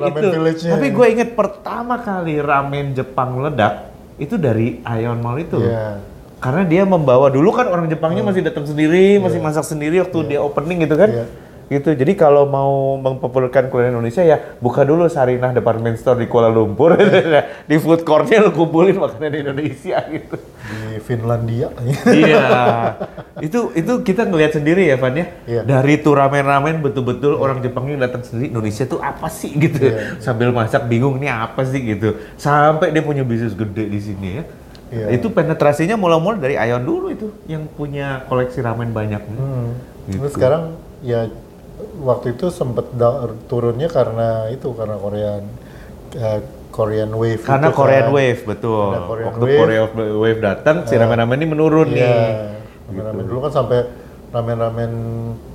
itu. 0.55 0.71
Tapi 0.71 0.87
gue 0.89 1.05
inget 1.13 1.29
pertama 1.35 1.99
kali 1.99 2.39
ramen 2.39 2.95
Jepang 2.95 3.37
meledak 3.37 3.91
itu 4.17 4.39
dari 4.39 4.79
Ion 4.81 5.19
Mall 5.19 5.43
itu. 5.43 5.59
Iya. 5.59 5.99
Karena 6.39 6.63
dia 6.63 6.87
membawa 6.87 7.27
dulu 7.27 7.51
kan 7.51 7.67
orang 7.67 7.91
Jepangnya 7.91 8.23
masih 8.23 8.39
datang 8.39 8.63
sendiri, 8.63 9.19
masih 9.19 9.43
masak 9.43 9.67
sendiri 9.67 9.99
waktu 9.99 10.31
dia 10.31 10.39
opening 10.39 10.87
gitu 10.87 10.95
kan. 10.95 11.11
Iya. 11.11 11.25
Gitu. 11.69 11.93
Jadi 11.93 12.17
kalau 12.17 12.49
mau 12.49 12.97
mempopulerkan 12.97 13.69
kuliner 13.69 13.93
Indonesia 13.93 14.25
ya 14.25 14.57
buka 14.57 14.81
dulu 14.81 15.05
Sarinah 15.05 15.53
department 15.53 16.01
store 16.01 16.17
di 16.17 16.25
Kuala 16.25 16.49
Lumpur. 16.49 16.97
di 17.69 17.77
food 17.77 18.01
courtnya 18.01 18.41
lu 18.41 18.49
kumpulin 18.49 18.97
makanan 18.97 19.37
Indonesia 19.37 20.01
gitu. 20.09 20.35
Di 20.65 20.97
Finlandia. 21.05 21.69
iya. 22.09 22.45
Itu 23.45 23.71
itu 23.71 24.03
kita 24.03 24.27
ngelihat 24.27 24.59
sendiri 24.59 24.83
ya 24.83 24.99
Van 24.99 25.15
ya. 25.15 25.31
Iya. 25.47 25.61
Dari 25.63 26.03
tuh 26.03 26.11
ramen-ramen 26.11 26.83
betul-betul 26.83 27.39
orang 27.39 27.63
Jepangnya 27.63 28.09
datang 28.09 28.19
sendiri 28.27 28.51
Indonesia 28.51 28.83
tuh 28.83 28.99
apa 28.99 29.31
sih 29.31 29.55
gitu. 29.55 29.79
Iya. 29.79 30.19
Sambil 30.19 30.51
masak 30.51 30.91
bingung 30.91 31.15
ini 31.21 31.31
apa 31.31 31.63
sih 31.63 31.79
gitu. 31.79 32.19
Sampai 32.35 32.91
dia 32.91 32.99
punya 32.99 33.23
bisnis 33.23 33.55
gede 33.55 33.87
di 33.87 33.99
sini 34.03 34.27
ya. 34.41 34.43
Iya. 34.89 35.21
Itu 35.21 35.31
penetrasinya 35.31 35.95
mula-mula 35.95 36.35
dari 36.35 36.57
Ion 36.57 36.83
dulu 36.83 37.13
itu 37.13 37.31
yang 37.45 37.69
punya 37.69 38.25
koleksi 38.27 38.59
ramen 38.59 38.91
banyak. 38.91 39.21
Hmm. 39.23 39.77
Gitu. 40.09 40.19
Terus 40.19 40.33
sekarang 40.35 40.63
ya 41.05 41.29
waktu 41.99 42.33
itu 42.33 42.47
sempet 42.49 42.89
turunnya 43.45 43.87
karena 43.87 44.47
itu 44.49 44.71
karena 44.73 44.95
Korean 44.95 45.43
eh, 46.15 46.39
Korean 46.69 47.11
Wave 47.11 47.43
Karena 47.43 47.67
itu 47.69 47.75
Korean 47.75 48.05
kan. 48.07 48.15
Wave 48.15 48.41
betul. 48.45 48.89
Korean 49.03 49.27
Waktu 49.27 49.43
Wave. 49.43 49.59
Korean 49.59 49.87
Wave 50.21 50.39
datang, 50.39 50.75
si 50.85 50.95
ramen-ramen 50.95 51.37
ini 51.37 51.47
menurun 51.49 51.89
Iya. 51.91 51.97
nih. 51.97 52.29
Ramen-ramen 52.89 53.25
dulu 53.25 53.39
kan 53.45 53.51
sampai 53.53 53.79
ramen-ramen 54.29 54.91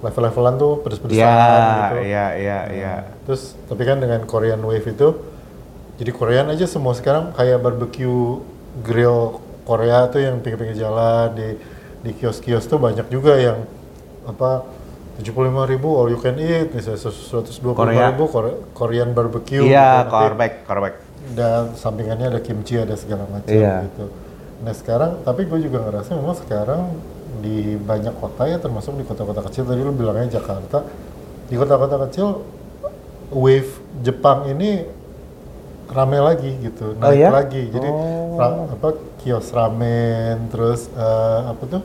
level-levelan 0.03 0.55
tuh 0.59 0.73
pedes-pedesan 0.83 1.15
Iya, 1.15 1.39
gitu. 1.39 1.97
iya, 2.03 2.27
iya, 2.35 2.59
iya. 2.69 2.95
Terus 3.25 3.55
tapi 3.65 3.87
kan 3.87 4.03
dengan 4.03 4.27
Korean 4.27 4.59
Wave 4.61 4.85
itu 4.85 5.09
jadi 5.95 6.11
Korean 6.11 6.51
aja 6.51 6.67
semua 6.67 6.91
sekarang 6.93 7.31
kayak 7.33 7.63
barbecue 7.63 8.43
grill 8.83 9.39
Korea 9.63 10.11
tuh 10.11 10.19
yang 10.19 10.43
pinggir-pinggir 10.43 10.77
jalan 10.77 11.31
di 11.39 11.49
di 12.03 12.11
kios-kios 12.13 12.67
tuh 12.67 12.77
banyak 12.77 13.07
juga 13.09 13.39
yang 13.39 13.63
apa 14.27 14.67
75.000 15.17 15.31
ribu 15.71 15.89
all 15.95 16.09
you 16.09 16.19
can 16.19 16.35
eat 16.37 16.69
misalnya 16.69 16.99
125 16.99 17.63
Korea. 17.73 18.11
ribu 18.11 18.27
Kore- 18.27 18.59
Korean 18.73 19.11
barbecue 19.11 19.63
Iya, 19.63 20.03
gitu. 20.03 20.11
Korback, 20.13 20.53
korback. 20.65 20.95
dan 21.31 21.73
sampingannya 21.73 22.27
ada 22.29 22.41
kimchi 22.41 22.75
ada 22.75 22.93
segala 22.95 23.25
macam 23.25 23.49
Iya. 23.49 23.87
gitu. 23.87 24.11
Nah 24.61 24.73
sekarang 24.73 25.23
tapi 25.23 25.45
gue 25.45 25.59
juga 25.61 25.79
ngerasa 25.83 26.13
memang 26.13 26.37
sekarang 26.37 26.83
di 27.37 27.77
banyak 27.77 28.15
kota 28.15 28.45
ya 28.45 28.59
termasuk 28.59 28.95
di 28.95 29.03
kota-kota 29.03 29.41
kecil 29.43 29.65
tadi 29.65 29.81
lu 29.81 29.91
bilangnya 29.91 30.35
Jakarta 30.35 30.83
di 31.45 31.55
kota-kota 31.55 31.97
kecil 32.05 32.43
wave 33.31 33.71
Jepang 34.01 34.47
ini 34.49 34.85
rame 35.87 36.19
lagi 36.19 36.51
gitu 36.61 36.93
Oh, 36.93 37.01
naik 37.01 37.19
ya? 37.19 37.31
lagi 37.31 37.63
jadi 37.69 37.87
Oh. 37.87 38.35
ra- 38.35 38.67
apa 38.69 38.89
kios 39.19 39.49
ramen 39.49 40.49
terus 40.49 40.89
eh, 40.91 41.41
apa 41.47 41.63
tuh 41.67 41.83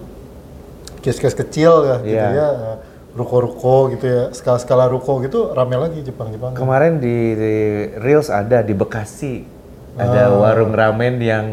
kios-kios 1.00 1.34
kecil 1.34 1.86
ya 1.86 1.98
gitu 2.00 2.16
Iya. 2.16 2.28
ya 2.30 2.48
eh, 2.50 2.78
ruko-ruko 3.12 3.90
gitu 3.90 4.06
ya 4.06 4.24
skala-skala 4.30 4.86
ruko 4.86 5.18
gitu 5.20 5.50
rame 5.50 5.76
lagi 5.76 6.00
Jepang-Jepang 6.02 6.54
Kemarin 6.54 6.98
di, 6.98 7.16
di 7.34 7.54
Reels 7.98 8.30
ada 8.30 8.62
di 8.62 8.72
Bekasi 8.72 9.44
ada 9.96 10.28
Ah. 10.28 10.38
warung 10.38 10.72
ramen 10.72 11.18
yang 11.18 11.46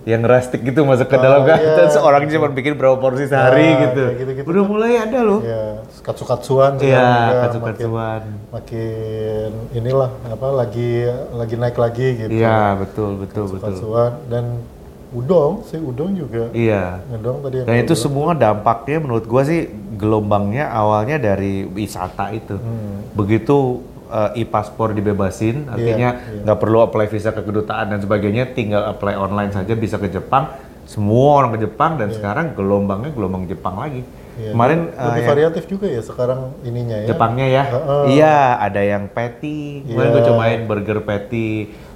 yang 0.00 0.22
rustic 0.22 0.62
gitu 0.62 0.80
masuk 0.82 1.06
ke 1.06 1.16
Oh, 1.16 1.20
dalam 1.20 1.44
kan 1.44 1.56
iya. 1.56 1.84
seorang 1.92 2.24
cuma 2.26 2.48
bikin 2.48 2.72
berapa 2.72 2.96
porsi 2.96 3.26
sehari 3.26 3.64
Nah, 3.66 3.80
gitu. 3.84 4.02
kayak 4.02 4.18
gitu-gitu 4.18 4.46
Udah 4.46 4.64
mulai 4.64 4.92
ada 4.96 5.20
loh. 5.20 5.40
Ya, 5.40 5.76
katsu-katsuan 6.00 6.72
sekarang 6.74 6.88
Iya, 6.88 7.04
juga 7.20 7.36
katsu-katsuan. 7.44 8.20
Makin, 8.48 8.48
makin 8.50 9.50
inilah 9.74 10.10
apa 10.24 10.48
lagi 10.50 11.04
lagi 11.30 11.54
naik 11.54 11.76
lagi 11.76 12.08
gitu. 12.16 12.32
Iya, 12.32 12.80
betul, 12.80 13.10
betul, 13.18 13.44
betul. 13.46 13.60
Katsu-katsuan 13.60 14.12
dan 14.26 14.44
udong 15.10 15.66
sih 15.66 15.78
udong 15.82 16.14
juga. 16.14 16.54
Iya. 16.54 17.02
Udong 17.10 17.42
tadi 17.42 17.66
Dan 17.66 17.76
itu 17.82 17.94
bilang. 17.94 18.02
semua 18.02 18.28
dampaknya 18.32 18.98
menurut 19.02 19.24
gua 19.26 19.42
sih 19.42 19.66
gelombangnya 19.98 20.70
awalnya 20.70 21.18
dari 21.18 21.66
wisata 21.66 22.30
itu. 22.30 22.54
Hmm. 22.56 23.10
Begitu 23.18 23.82
eh, 24.10 24.42
e-paspor 24.46 24.94
dibebasin, 24.94 25.66
artinya 25.66 26.18
iya. 26.18 26.42
nggak 26.46 26.58
perlu 26.58 26.82
apply 26.86 27.06
visa 27.10 27.30
ke 27.30 27.42
kedutaan 27.42 27.90
dan 27.90 27.98
sebagainya, 27.98 28.54
tinggal 28.54 28.86
apply 28.86 29.14
online 29.14 29.50
saja 29.50 29.74
bisa 29.74 29.98
ke 29.98 30.06
Jepang. 30.06 30.50
Semua 30.86 31.38
orang 31.38 31.54
ke 31.54 31.70
Jepang 31.70 31.98
dan 32.02 32.10
sekarang 32.10 32.58
gelombangnya 32.58 33.14
gelombang 33.14 33.46
Jepang 33.46 33.78
lagi. 33.78 34.02
Iya, 34.40 34.56
Kemarin 34.56 34.80
eh, 34.88 35.04
lebih 35.04 35.20
yang 35.20 35.30
variatif 35.30 35.64
juga 35.68 35.86
ya 35.90 36.00
sekarang 36.00 36.40
ininya 36.64 36.96
ya. 37.02 37.06
Jepangnya 37.12 37.46
ya, 37.46 37.62
Heeh. 37.66 38.02
iya 38.16 38.36
ada 38.56 38.80
yang 38.80 39.04
patty. 39.10 39.84
Kemarin 39.84 40.08
Iya. 40.08 40.14
gue 40.16 40.22
cobain 40.32 40.60
burger 40.66 40.98
patty. 41.04 41.50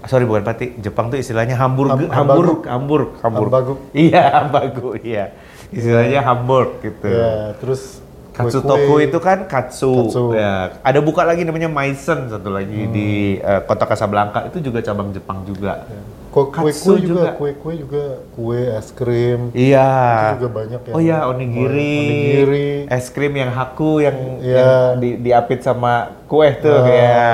Sorry 0.04 0.24
bukan 0.24 0.44
patty, 0.44 0.76
Jepang 0.78 1.08
tuh 1.08 1.16
istilahnya 1.16 1.56
hamburger, 1.56 1.96
Ham- 2.08 2.28
hamburg, 2.28 2.60
hamburg, 2.68 3.08
hamburg. 3.24 3.78
Iya, 3.96 4.22
hambagu, 4.42 5.00
iya. 5.00 5.32
Istilahnya 5.72 6.20
hamburg 6.20 6.78
gitu. 6.80 7.08
Ya, 7.08 7.56
terus 7.56 8.04
Katsu. 8.34 8.66
Toku 8.66 8.98
itu 8.98 9.14
kan 9.22 9.46
katsu. 9.46 10.10
Katsu. 10.10 10.34
Ya, 10.34 10.74
ada 10.82 10.98
buka 10.98 11.22
lagi 11.22 11.46
namanya 11.46 11.70
Maisen 11.70 12.26
satu 12.26 12.50
lagi 12.50 12.84
Hmm. 12.84 12.90
di 12.90 13.08
eh, 13.38 13.60
kota 13.62 13.86
Casablanca 13.86 14.42
itu 14.50 14.58
juga 14.58 14.82
cabang 14.82 15.14
Jepang 15.14 15.46
juga. 15.46 15.86
Kue- 16.34 16.50
Katsu 16.50 16.98
Kue-kue 16.98 17.06
juga, 17.06 17.30
kue-kue 17.38 17.74
juga, 17.78 18.04
kue 18.34 18.58
es 18.74 18.90
krim. 18.90 19.54
Iya. 19.54 19.86
Itu 20.34 20.42
juga 20.42 20.50
banyak 20.50 20.80
ya. 20.82 20.92
Oh 20.92 20.98
iya, 20.98 21.18
onigiri. 21.30 21.94
Onigiri. 22.02 22.70
Es 22.90 23.06
krim 23.06 23.38
yang 23.38 23.54
haku 23.54 24.02
yang, 24.02 24.18
Iya. 24.42 24.58
yang 24.58 24.98
di, 24.98 25.10
diapit 25.22 25.62
sama 25.62 26.10
kue 26.26 26.50
tuh 26.58 26.74
Ah. 26.74 26.90
ya. 26.90 27.28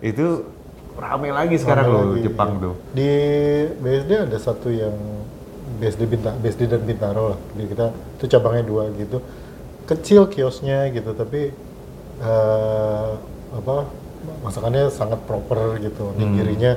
Itu 0.00 0.48
rame 1.00 1.28
lagi 1.32 1.56
sekarang 1.56 1.88
Rame 1.88 1.94
loh 1.96 2.04
lagi, 2.12 2.20
Jepang 2.28 2.50
iya. 2.52 2.62
tuh. 2.62 2.74
Di 2.92 3.12
BSD 3.80 4.10
ada 4.28 4.38
satu 4.38 4.68
yang 4.68 4.94
BSD 5.80 6.02
Binta, 6.04 6.30
BSD 6.36 6.68
dan 6.68 6.84
Bintaro 6.84 7.34
lah. 7.34 7.40
Di 7.56 7.64
kita 7.64 7.86
itu 8.20 8.24
cabangnya 8.28 8.64
dua 8.68 8.92
gitu. 8.94 9.24
Kecil 9.88 10.28
kiosnya 10.28 10.92
gitu, 10.92 11.16
tapi 11.16 11.50
eh, 12.20 13.10
apa 13.50 13.76
masakannya 14.44 14.92
sangat 14.92 15.24
proper 15.24 15.80
gitu. 15.80 16.12
Hmm. 16.12 16.20
Nigirinya 16.20 16.76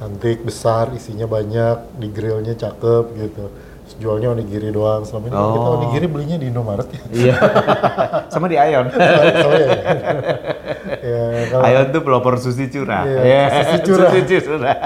cantik, 0.00 0.40
besar, 0.42 0.90
isinya 0.96 1.28
banyak, 1.28 2.00
di 2.00 2.08
grillnya 2.08 2.56
cakep 2.56 3.04
gitu. 3.20 3.44
Jualnya 3.96 4.30
onigiri 4.30 4.68
doang. 4.68 5.02
Selama 5.02 5.24
ini 5.24 5.34
kan 5.34 5.46
kita 5.48 5.60
Oh. 5.64 5.76
onigiri 5.76 6.06
belinya 6.06 6.36
di 6.36 6.46
Indomaret 6.46 6.86
ya. 6.86 7.00
Iya. 7.10 7.34
Sama 8.32 8.46
di 8.46 8.56
Ayon. 8.56 8.86
Soalnya 8.88 9.66
ya. 9.66 9.82
ya 11.10 11.22
kalau 11.48 11.62
Ayon 11.64 11.86
tuh 11.88 12.00
pelopor 12.00 12.34
sushi 12.36 12.68
curah. 12.68 13.02
Iya, 13.02 13.20
Iya, 13.20 13.42
sushi 13.50 13.78
curah. 13.86 14.10
Sushi 14.10 14.36
curah. 14.40 14.76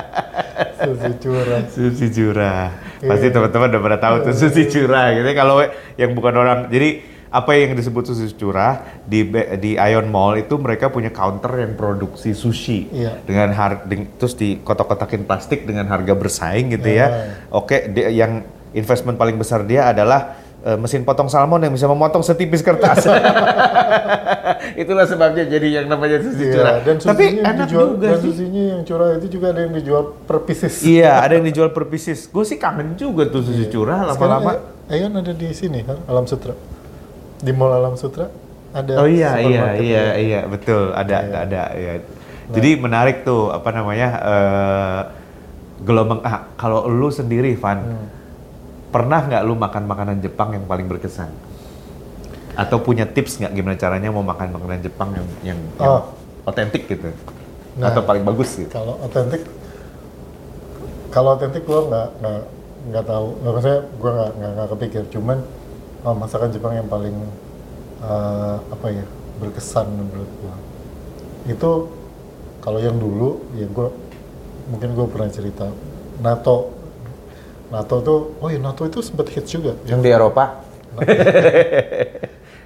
susu 0.76 1.10
curah. 1.18 1.60
Sushi 1.66 2.06
curah. 2.10 2.64
Iya. 2.96 3.08
Pasti 3.10 3.26
teman-teman 3.28 3.66
udah 3.68 3.82
pernah 3.82 4.00
tahu 4.00 4.14
tuh 4.22 4.34
sushi 4.34 4.64
curah. 4.66 5.06
Gitu 5.12 5.30
kalau 5.32 5.56
yang 5.94 6.10
bukan 6.12 6.34
orang, 6.34 6.58
jadi 6.68 6.90
apa 7.28 7.50
yang 7.52 7.74
disebut 7.74 8.06
sushi 8.06 8.30
curah 8.32 8.78
di 9.02 9.26
di 9.58 9.74
Ion 9.74 10.06
Mall 10.06 10.38
itu 10.38 10.54
mereka 10.54 10.86
punya 10.86 11.10
counter 11.10 11.50
yang 11.58 11.74
produksi 11.74 12.30
sushi 12.30 12.86
Iya. 12.88 13.18
dengan 13.22 13.50
har 13.50 13.82
deng- 13.84 14.06
terus 14.14 14.32
di 14.32 14.56
kotak-kotakin 14.56 15.22
plastik 15.22 15.62
dengan 15.62 15.84
harga 15.84 16.14
bersaing 16.14 16.70
gitu 16.70 16.86
ya. 16.86 17.06
Iya. 17.06 17.08
Oke, 17.50 17.90
dia- 17.90 18.14
yang 18.14 18.46
investment 18.74 19.14
paling 19.14 19.34
besar 19.34 19.62
dia 19.62 19.88
adalah 19.88 20.34
eh, 20.60 20.74
mesin 20.74 21.02
potong 21.02 21.26
salmon 21.26 21.58
yang 21.58 21.70
bisa 21.70 21.86
memotong 21.86 22.20
setipis 22.20 22.60
kertas. 22.60 23.06
Itulah 24.74 25.04
sebabnya 25.04 25.44
jadi 25.44 25.68
yang 25.74 25.86
namanya 25.86 26.18
sushi 26.20 26.44
Iya, 26.44 26.54
curah. 26.54 26.76
dan 26.80 26.94
Tapi 26.98 27.24
enak 27.38 27.54
dijual, 27.64 27.86
juga 27.90 28.06
dan 28.06 28.16
sih. 28.16 28.26
susinya 28.26 28.62
yang 28.66 28.82
curah 28.82 29.08
itu 29.14 29.26
juga 29.30 29.46
ada 29.50 29.60
yang 29.62 29.72
dijual 29.72 30.02
per 30.20 30.38
pieces. 30.42 30.74
Iya, 30.82 31.12
ada 31.20 31.32
yang 31.34 31.46
dijual 31.46 31.68
per 31.70 31.84
pieces. 31.86 32.26
Gue 32.26 32.44
sih 32.44 32.56
kangen 32.56 32.94
juga 32.94 33.26
tuh 33.26 33.42
sushi 33.42 33.68
curah 33.68 34.08
Sekarang 34.08 34.40
lama-lama. 34.40 34.50
A- 34.52 34.62
Ayon 34.90 35.12
ada 35.12 35.32
di 35.32 35.48
sini 35.50 35.80
kan, 35.80 35.96
Alam 36.04 36.24
Sutra. 36.24 36.52
Di 37.38 37.52
Mall 37.52 37.72
Alam 37.72 37.94
Sutra 37.94 38.28
ada 38.70 38.92
Oh 38.96 39.06
iya, 39.06 39.38
iya, 39.38 39.64
iya, 39.74 40.02
ya. 40.02 40.04
iya, 40.14 40.40
betul. 40.44 40.92
Ada, 40.92 41.16
Iya. 41.22 41.36
ada, 41.40 41.62
ya. 41.72 41.94
Jadi 42.46 42.70
menarik 42.76 43.22
tuh, 43.22 43.48
apa 43.48 43.70
namanya, 43.70 44.08
eh, 44.18 45.00
gelombang, 45.80 46.20
ah, 46.20 46.52
kalau 46.54 46.84
lu 46.84 47.08
sendiri, 47.08 47.54
Van, 47.54 47.80
Hmm. 47.80 48.06
Pernah 48.94 49.26
nggak 49.26 49.42
lu 49.42 49.58
makan 49.58 49.90
makanan 49.90 50.22
Jepang 50.22 50.54
yang 50.54 50.70
paling 50.70 50.86
berkesan? 50.86 51.34
Atau 52.54 52.78
punya 52.78 53.02
tips 53.10 53.42
nggak 53.42 53.50
gimana 53.50 53.74
caranya 53.74 54.14
mau 54.14 54.22
makan 54.22 54.54
makanan 54.54 54.78
Jepang 54.86 55.10
yang 55.18 55.26
yang, 55.42 55.58
Oh. 55.82 56.14
otentik 56.46 56.86
gitu? 56.86 57.10
Nah. 57.74 57.90
Atau 57.90 58.06
paling 58.06 58.22
bagus 58.22 58.54
gitu? 58.54 58.70
Kalau 58.70 58.94
otentik, 59.02 59.42
kalau 61.10 61.34
otentik 61.34 61.66
gua 61.66 61.90
nggak 61.90 62.08
nggak 62.22 62.42
nggak 62.94 63.04
tahu. 63.10 63.26
Nggak 63.42 63.52
maksudnya 63.58 63.80
gua 63.98 64.10
nggak 64.14 64.50
nggak 64.54 64.68
kepikir. 64.78 65.02
Cuman 65.10 65.38
oh, 66.06 66.14
masakan 66.14 66.54
Jepang 66.54 66.78
yang 66.78 66.86
paling 66.86 67.16
eh, 67.98 68.56
apa 68.70 68.86
ya 68.94 69.04
berkesan 69.42 69.90
menurut 69.90 70.30
gua 70.38 70.54
itu 71.44 71.70
kalau 72.62 72.78
yang 72.80 72.96
dulu 72.96 73.42
ya 73.58 73.66
gua 73.68 73.90
mungkin 74.70 74.94
gua 74.94 75.06
pernah 75.10 75.28
cerita 75.28 75.68
nato 76.22 76.70
nato 77.74 77.96
tuh 78.06 78.18
oh 78.38 78.46
ya 78.46 78.62
nato 78.62 78.86
itu 78.86 79.02
sempat 79.02 79.26
hits 79.34 79.50
juga. 79.50 79.74
Yang 79.90 80.00
di 80.06 80.10
Eropa? 80.14 80.62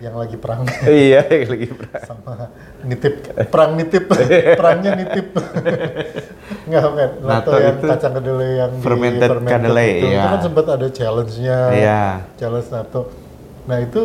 yang 0.04 0.14
lagi 0.14 0.36
perang. 0.38 0.62
Iya, 0.86 1.26
lagi 1.26 1.68
pernah. 1.74 2.00
sama 2.04 2.32
nitip 2.84 3.14
perang 3.50 3.72
nitip. 3.74 4.04
Perangnya 4.54 4.90
nitip. 4.94 5.26
Nggak 6.68 6.82
kan 6.84 7.10
Natto 7.24 7.24
nato 7.24 7.52
yang 7.56 7.76
itu 7.80 7.86
kacang 7.88 8.14
kedelai 8.20 8.50
yang 8.60 8.72
di 8.76 8.84
fermented 8.84 9.30
kedelai, 9.42 9.88
itu, 9.88 10.04
itu 10.04 10.06
iya. 10.12 10.22
kan 10.28 10.40
sempat 10.44 10.66
ada 10.68 10.88
challenge-nya. 10.92 11.58
Iya. 11.72 12.04
challenge 12.36 12.68
nato. 12.68 13.00
Nah 13.64 13.78
itu 13.80 14.02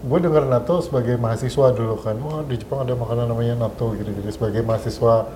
gue 0.00 0.18
dengar 0.18 0.44
nato 0.50 0.74
sebagai 0.82 1.14
mahasiswa 1.16 1.66
dulu 1.72 1.94
kan. 2.02 2.18
Wah 2.20 2.42
di 2.44 2.58
Jepang 2.58 2.82
ada 2.84 2.92
makanan 2.98 3.30
namanya 3.30 3.54
nato 3.54 3.94
gitu 3.96 4.10
gitu 4.10 4.28
sebagai 4.34 4.60
mahasiswa 4.66 5.30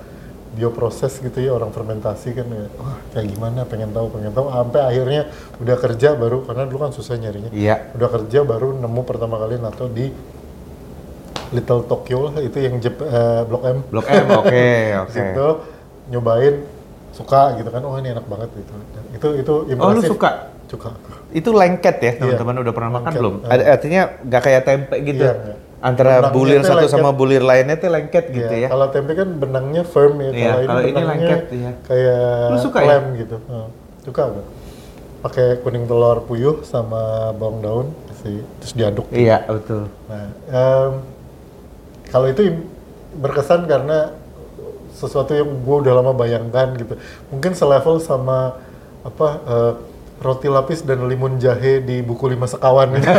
bioproses 0.54 1.18
gitu 1.18 1.34
ya 1.36 1.50
orang 1.50 1.68
fermentasi 1.68 2.30
kan 2.32 2.46
ya, 2.46 2.70
wah 2.74 2.94
kayak 3.10 3.26
gimana 3.28 3.60
pengen 3.62 3.90
tahu 3.90 4.06
pengen 4.08 4.30
tahu 4.30 4.46
sampai 4.48 4.80
akhirnya 4.84 5.22
udah 5.58 5.76
kerja 5.76 6.08
baru 6.14 6.42
karena 6.42 6.62
dulu 6.64 6.78
kan 6.80 6.90
susah 6.90 7.14
nyarinya 7.16 7.50
Iya. 7.50 7.90
udah 7.92 8.08
kerja 8.08 8.38
baru 8.42 8.72
nemu 8.72 9.00
pertama 9.02 9.36
kali 9.36 9.56
nato 9.56 9.86
di 9.88 10.14
Little 11.50 11.82
Tokyo 11.84 12.30
lah 12.30 12.40
itu 12.40 12.56
yang 12.56 12.78
Jep- 12.78 12.98
eh, 13.00 13.42
Blok 13.44 13.62
M 13.64 13.78
Blok 13.86 14.06
M, 14.06 14.26
oke, 14.32 14.50
Di 14.90 14.94
oke. 14.96 15.12
situ 15.12 15.46
nyobain 16.06 16.54
suka 17.10 17.54
gitu 17.54 17.68
kan 17.68 17.78
oh 17.80 17.94
ini 17.94 18.10
enak 18.10 18.26
banget 18.26 18.50
gitu 18.52 18.72
Dan 18.90 19.04
itu 19.12 19.28
itu 19.36 19.52
Oh, 19.52 19.62
lu 19.62 19.72
impresif 19.94 20.10
suka? 20.10 20.30
cuka. 20.64 20.90
Itu 21.30 21.50
lengket 21.50 21.96
ya, 21.96 22.10
Iya. 22.10 22.18
teman-teman 22.18 22.54
udah 22.60 22.72
pernah 22.72 22.90
makan 22.92 23.04
Lengket. 23.04 23.20
belum? 23.20 23.34
Ah. 23.40 23.52
Ada 23.52 23.62
artinya 23.70 24.02
nggak 24.20 24.42
kayak 24.42 24.62
tempe 24.64 24.96
gitu. 25.04 25.22
Iya, 25.22 25.34
iya. 25.36 25.54
Antara 25.84 26.16
Benangnya 26.16 26.32
bulir 26.32 26.60
satu 26.64 26.80
lengket. 26.80 26.92
sama 26.96 27.10
bulir 27.12 27.42
lainnya 27.44 27.76
tuh 27.76 27.92
lengket 27.92 28.24
gitu 28.32 28.48
Iya, 28.48 28.64
ya. 28.64 28.68
Kalau 28.72 28.86
tempe 28.88 29.12
kan 29.12 29.28
benangnya 29.36 29.82
firm 29.84 30.16
ya. 30.16 30.30
Iya, 30.32 30.52
kalau 30.64 30.80
ini 30.80 30.90
benangnya 30.90 31.12
lengket, 31.12 31.42
iya. 31.52 31.70
Kayak 31.84 32.48
Lu 32.48 32.58
suka 32.58 32.78
ya? 32.80 32.88
lem 32.88 33.04
gitu. 33.20 33.36
Hmm, 33.44 33.68
suka 34.00 34.22
gak? 34.32 34.46
Pakai 35.20 35.46
kuning 35.60 35.84
telur 35.84 36.24
puyuh 36.24 36.64
sama 36.64 37.02
bawang 37.32 37.60
daun, 37.60 37.86
sih, 38.18 38.40
terus 38.58 38.72
diaduk. 38.72 39.04
Iya, 39.10 39.44
betul. 39.44 39.92
Nah, 40.04 40.26
em, 40.46 40.90
kalau 42.08 42.26
itu 42.26 42.64
berkesan 43.14 43.64
karena 43.64 44.16
sesuatu 44.90 45.32
yang 45.32 45.48
gue 45.60 45.76
udah 45.80 45.94
lama 45.94 46.12
bayangkan 46.12 46.72
gitu. 46.76 46.96
Mungkin 47.28 47.52
selevel 47.52 48.00
sama 48.00 48.56
apa 49.00 49.28
eh, 49.44 49.72
roti 50.16 50.48
lapis 50.48 50.80
dan 50.80 51.04
limun 51.04 51.36
jahe 51.36 51.76
di 51.78 52.00
buku 52.00 52.24
lima 52.26 52.44
sekawan 52.44 52.88
gitu. 52.94 53.04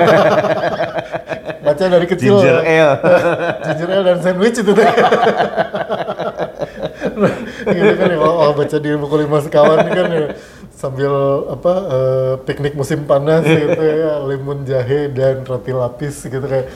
Baca 1.65 1.83
dari 1.89 2.05
kecil. 2.05 2.37
Ginger 2.37 2.61
ale. 2.61 2.93
ginger 3.65 3.89
ale 3.89 4.03
dan 4.05 4.19
sandwich 4.21 4.57
itu 4.61 4.71
teh. 4.71 4.89
gitu 7.65 7.93
kan 7.95 8.07
ya, 8.11 8.19
oh, 8.19 8.35
oh, 8.45 8.51
baca 8.53 8.77
di 8.77 8.89
buku 8.93 9.15
lima 9.23 9.37
sekawan 9.39 9.87
ini 9.87 9.91
kan 9.95 10.09
ya, 10.11 10.25
sambil 10.75 11.13
apa 11.49 11.73
eh, 11.87 12.33
piknik 12.43 12.73
musim 12.75 13.07
panas 13.07 13.41
gitu 13.47 13.81
ya, 13.81 14.21
limun 14.21 14.67
jahe 14.67 15.09
dan 15.09 15.41
roti 15.47 15.71
lapis 15.71 16.27
gitu 16.27 16.43
kayak 16.43 16.69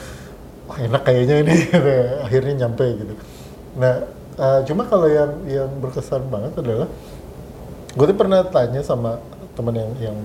wah 0.65 0.77
enak 0.79 1.01
kayaknya 1.03 1.36
ini 1.43 1.55
gitu 1.69 1.89
ya. 1.89 2.24
akhirnya 2.25 2.53
nyampe 2.65 2.86
gitu. 2.98 3.13
Nah, 3.77 3.93
eh, 4.39 4.60
cuma 4.65 4.88
kalau 4.88 5.08
yang 5.12 5.31
yang 5.46 5.69
berkesan 5.84 6.25
banget 6.31 6.55
adalah 6.58 6.88
gue 7.93 8.05
tuh 8.05 8.17
pernah 8.17 8.41
tanya 8.48 8.81
sama 8.86 9.19
teman 9.58 9.75
yang 9.75 9.91
yang 10.00 10.17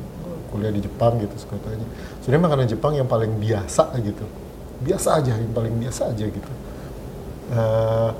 kuliah 0.54 0.70
di 0.70 0.86
Jepang 0.86 1.18
gitu, 1.18 1.34
suka 1.34 1.58
tanya, 1.66 1.82
sebenarnya 2.22 2.42
makanan 2.46 2.66
Jepang 2.70 2.92
yang 2.94 3.10
paling 3.10 3.34
biasa 3.42 3.90
gitu, 3.98 4.22
biasa 4.84 5.08
aja, 5.24 5.32
yang 5.34 5.52
paling 5.56 5.74
biasa 5.80 6.12
aja 6.12 6.24
gitu. 6.28 6.52
Eh, 7.52 8.10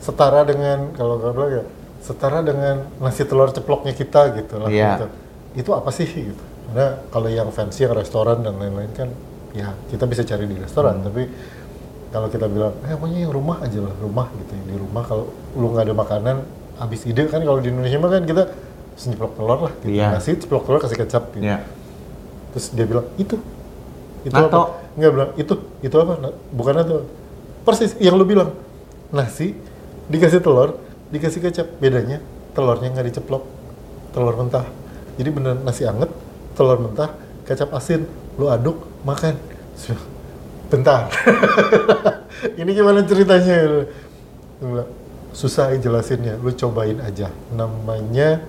setara 0.00 0.44
dengan 0.44 0.92
kalau 0.96 1.20
gue 1.20 1.32
bilang 1.32 1.52
ya, 1.60 1.64
setara 2.00 2.40
dengan 2.40 2.88
nasi 3.00 3.24
telur 3.28 3.52
ceploknya 3.52 3.92
kita 3.92 4.32
gitu 4.36 4.54
lah. 4.60 4.68
Iya. 4.68 4.90
gitu. 4.96 5.06
Itu 5.64 5.70
apa 5.76 5.90
sih 5.92 6.08
gitu? 6.08 6.44
Karena 6.70 7.00
kalau 7.12 7.28
yang 7.28 7.48
fancy 7.52 7.84
yang 7.84 7.92
restoran 7.92 8.40
dan 8.40 8.56
lain-lain 8.56 8.92
kan, 8.96 9.08
ya 9.52 9.74
kita 9.90 10.04
bisa 10.06 10.22
cari 10.24 10.46
di 10.46 10.56
restoran, 10.56 11.02
tapi 11.02 11.28
kalau 12.10 12.26
kita 12.26 12.46
bilang, 12.50 12.74
eh 12.86 12.94
pokoknya 12.94 13.20
yang 13.28 13.34
rumah 13.34 13.58
aja 13.62 13.78
lah, 13.82 13.94
rumah 14.02 14.26
gitu. 14.34 14.52
Di 14.66 14.76
rumah 14.78 15.02
kalau 15.06 15.30
lu 15.54 15.66
nggak 15.74 15.84
ada 15.90 15.94
makanan, 15.94 16.36
habis 16.80 17.04
ide 17.06 17.28
kan 17.28 17.42
kalau 17.44 17.60
di 17.60 17.68
Indonesia 17.70 17.98
mah 18.00 18.10
kan 18.10 18.24
kita 18.24 18.42
senyeplok 18.96 19.32
telur 19.36 19.58
lah, 19.68 19.72
gitu. 19.84 19.94
Iya. 19.94 20.08
nasi 20.16 20.36
ceplok 20.40 20.64
telur 20.66 20.78
kasih 20.80 20.98
kecap 20.98 21.24
gitu. 21.36 21.44
Iya. 21.44 21.62
Terus 22.56 22.66
dia 22.74 22.86
bilang, 22.88 23.06
itu. 23.20 23.36
Itu 24.20 24.34
Nato. 24.34 24.48
apa? 24.48 24.60
Enggak 24.96 25.10
bilang, 25.16 25.30
itu. 25.36 25.54
Itu 25.80 25.96
apa? 25.96 26.12
Na- 26.20 26.36
Bukan 26.52 26.74
itu. 26.78 26.98
Persis, 27.64 27.92
yang 27.98 28.16
lu 28.16 28.24
bilang. 28.24 28.52
Nasi, 29.10 29.56
dikasih 30.06 30.40
telur, 30.40 30.78
dikasih 31.10 31.40
kecap. 31.40 31.66
Bedanya, 31.78 32.20
telurnya 32.52 32.92
nggak 32.92 33.06
diceplok. 33.08 33.42
Telur 34.12 34.34
mentah. 34.36 34.66
Jadi 35.18 35.28
bener 35.30 35.54
nasi 35.60 35.84
anget, 35.84 36.08
telur 36.54 36.78
mentah, 36.78 37.12
kecap 37.44 37.70
asin. 37.72 38.06
Lu 38.38 38.46
aduk, 38.46 38.80
makan. 39.02 39.34
Bentar. 40.70 41.10
Ini 42.60 42.70
gimana 42.70 43.02
ceritanya? 43.02 43.84
Susah 45.30 45.74
ya 45.74 45.78
jelasinnya, 45.78 46.38
lu 46.42 46.50
cobain 46.50 46.98
aja. 47.02 47.30
Namanya 47.54 48.42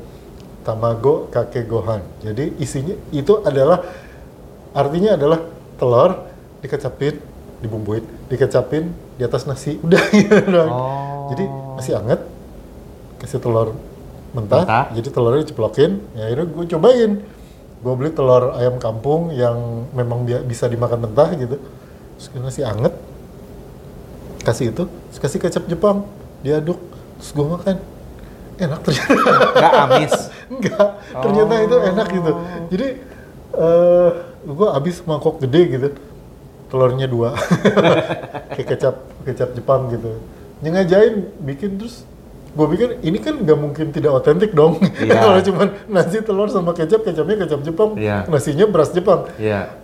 tamago 0.62 1.30
kake 1.30 1.66
gohan. 1.66 2.02
Jadi 2.22 2.58
isinya 2.58 2.94
itu 3.10 3.42
adalah 3.42 3.82
artinya 4.72 5.14
adalah 5.18 5.40
telur 5.82 6.30
dikecapin, 6.62 7.18
dibumbuin, 7.60 8.06
dikecapin 8.30 8.94
di 9.18 9.24
atas 9.26 9.50
nasi. 9.50 9.78
Udah 9.86 10.02
gitu 10.14 10.38
doang. 10.46 10.70
Oh. 10.70 10.86
Jadi 11.34 11.44
masih 11.76 11.94
anget, 11.98 12.22
kasih 13.18 13.42
telur 13.42 13.74
mentah, 14.32 14.64
Mentah. 14.64 14.86
jadi 14.94 15.08
telurnya 15.10 15.42
diceplokin. 15.42 15.98
Ya 16.14 16.30
akhirnya 16.30 16.46
gue 16.48 16.66
cobain. 16.70 17.12
Gue 17.82 17.94
beli 17.98 18.14
telur 18.14 18.54
ayam 18.54 18.78
kampung 18.78 19.34
yang 19.34 19.90
memang 19.92 20.22
bi- 20.22 20.46
bisa 20.46 20.70
dimakan 20.70 21.10
mentah 21.10 21.34
gitu. 21.34 21.58
Terus 22.22 22.28
nasi 22.38 22.62
anget, 22.62 22.94
kasih 24.46 24.70
itu, 24.70 24.86
terus 24.86 25.18
kasih 25.18 25.40
kecap 25.42 25.66
Jepang, 25.66 26.06
diaduk, 26.42 26.78
terus 27.18 27.32
gue 27.34 27.48
makan. 27.48 27.78
Enak 28.62 28.80
ternyata. 28.86 29.14
Nggak 29.58 29.74
amis. 29.82 30.14
Enggak, 30.46 30.88
ternyata 31.26 31.54
itu 31.58 31.76
enak 31.82 32.08
gitu. 32.14 32.32
Jadi 32.70 32.88
eh 33.52 34.10
gue 34.44 34.68
habis 34.72 35.02
mangkok 35.06 35.42
gede 35.42 35.62
gitu, 35.78 35.88
telurnya 36.72 37.06
dua, 37.06 37.38
kayak 38.56 38.68
kecap 38.78 38.96
kecap 39.24 39.50
Jepang 39.54 39.90
gitu. 39.94 40.18
Nyengajain 40.62 41.30
bikin 41.42 41.82
terus 41.82 42.06
gue 42.52 42.68
pikir 42.68 43.00
ini 43.08 43.16
kan 43.24 43.40
nggak 43.40 43.58
mungkin 43.58 43.96
tidak 43.96 44.12
otentik 44.12 44.52
dong. 44.52 44.78
Iya. 45.00 45.20
Kalau 45.24 45.40
cuman 45.40 45.68
nasi 45.88 46.20
telur 46.20 46.52
sama 46.52 46.76
kecap, 46.76 47.02
kecapnya 47.02 47.48
kecap 47.48 47.62
Jepang, 47.64 47.96
Iya. 47.96 48.28
nasinya 48.28 48.68
beras 48.68 48.92
Jepang. 48.92 49.30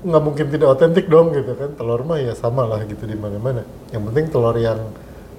Nggak 0.04 0.22
mungkin 0.22 0.46
tidak 0.52 0.67
otentik 0.76 1.08
dong 1.08 1.32
gitu 1.32 1.56
kan. 1.56 1.74
Telur 1.80 2.04
mah 2.04 2.20
ya 2.20 2.36
sama 2.36 2.67
lah 2.67 2.84
gitu 2.84 3.08
di 3.08 3.15
mana-mana. 3.15 3.63
Yang 3.96 4.04
penting 4.12 4.26
telur 4.30 4.56
yang 4.60 4.80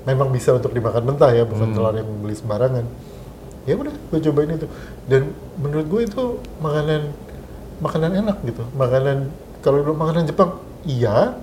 memang 0.09 0.33
bisa 0.33 0.57
untuk 0.57 0.72
dimakan 0.72 1.04
mentah 1.04 1.31
ya, 1.37 1.44
bukan 1.44 1.76
telur 1.76 1.92
yang 1.92 2.09
beli 2.24 2.33
sembarangan 2.33 2.87
ya 3.68 3.76
udah 3.76 3.92
gue 3.92 4.20
cobain 4.24 4.57
itu 4.57 4.64
dan 5.12 5.28
menurut 5.61 5.87
gue 5.92 6.00
itu 6.09 6.24
makanan 6.64 7.12
makanan 7.78 8.10
enak 8.16 8.36
gitu 8.42 8.62
makanan 8.72 9.30
kalau 9.58 9.80
lu 9.80 9.92
makanan 9.92 10.24
Jepang 10.24 10.58
iya 10.82 11.34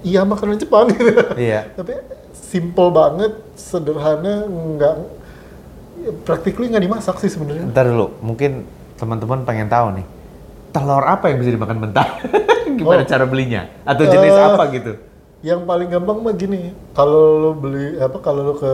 iya 0.00 0.22
makanan 0.22 0.56
Jepang 0.56 0.88
gitu 0.88 1.12
Iya. 1.38 1.72
tapi 1.72 1.92
simple 2.32 2.88
banget 2.88 3.32
sederhana 3.54 4.44
nggak 4.44 4.94
practically 6.22 6.68
nggak 6.68 6.84
dimasak 6.84 7.16
sih 7.18 7.28
sebenarnya 7.28 7.66
Ntar 7.66 7.86
dulu, 7.86 8.14
mungkin 8.20 8.64
teman-teman 8.94 9.42
pengen 9.42 9.66
tahu 9.66 9.92
nih, 9.92 10.06
telur 10.70 11.02
apa 11.02 11.28
yang 11.28 11.36
bisa 11.36 11.50
dimakan 11.50 11.78
mentah? 11.78 12.08
Gimana 12.78 13.02
Oh. 13.02 13.08
cara 13.08 13.24
belinya? 13.24 13.68
Atau 13.82 14.04
jenis 14.04 14.30
Eh, 14.30 14.40
apa 14.46 14.62
gitu? 14.70 14.92
yang 15.40 15.62
paling 15.62 15.86
gampang 15.86 16.18
mah 16.18 16.32
gini 16.32 16.72
kalau 16.90 17.22
lu 17.38 17.50
beli 17.54 17.94
apa 17.96 18.18
kalau 18.18 18.40
lu 18.42 18.54
ke 18.56 18.72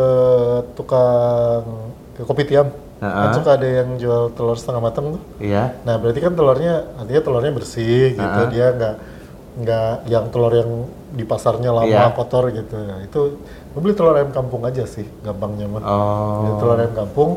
tukang 0.72 1.64
ke 2.12 2.22
kopi 2.22 2.42
tiam 2.44 2.70
kan 3.02 3.10
Ha-ha. 3.10 3.34
suka 3.34 3.50
ada 3.58 3.66
yang 3.66 3.98
jual 3.98 4.30
telur 4.30 4.54
setengah 4.54 4.78
matang 4.78 5.18
tuh 5.18 5.22
Iya. 5.42 5.74
Nah, 5.82 5.98
berarti 5.98 6.22
kan 6.22 6.32
telurnya, 6.32 6.86
artinya 6.94 7.18
telurnya 7.20 7.50
bersih 7.50 8.14
gitu. 8.14 8.22
Ah. 8.22 8.46
Dia 8.46 8.66
nggak 8.70 8.94
nggak 9.52 9.90
yang 10.06 10.24
telur 10.30 10.54
yang 10.54 10.70
di 11.10 11.24
pasarnya 11.26 11.74
lama 11.74 11.90
Iya. 11.90 12.14
kotor 12.14 12.48
gitu. 12.48 12.78
Nah, 12.78 13.02
itu 13.02 13.20
gue 13.42 13.80
beli 13.82 13.92
telur 13.92 14.14
ayam 14.14 14.30
kampung 14.30 14.62
aja 14.62 14.86
sih, 14.86 15.02
gampangnya 15.20 15.66
mah. 15.66 15.82
Oh. 15.82 15.98
Beli 16.40 16.52
telur 16.56 16.76
ayam 16.78 16.94
kampung 16.94 17.30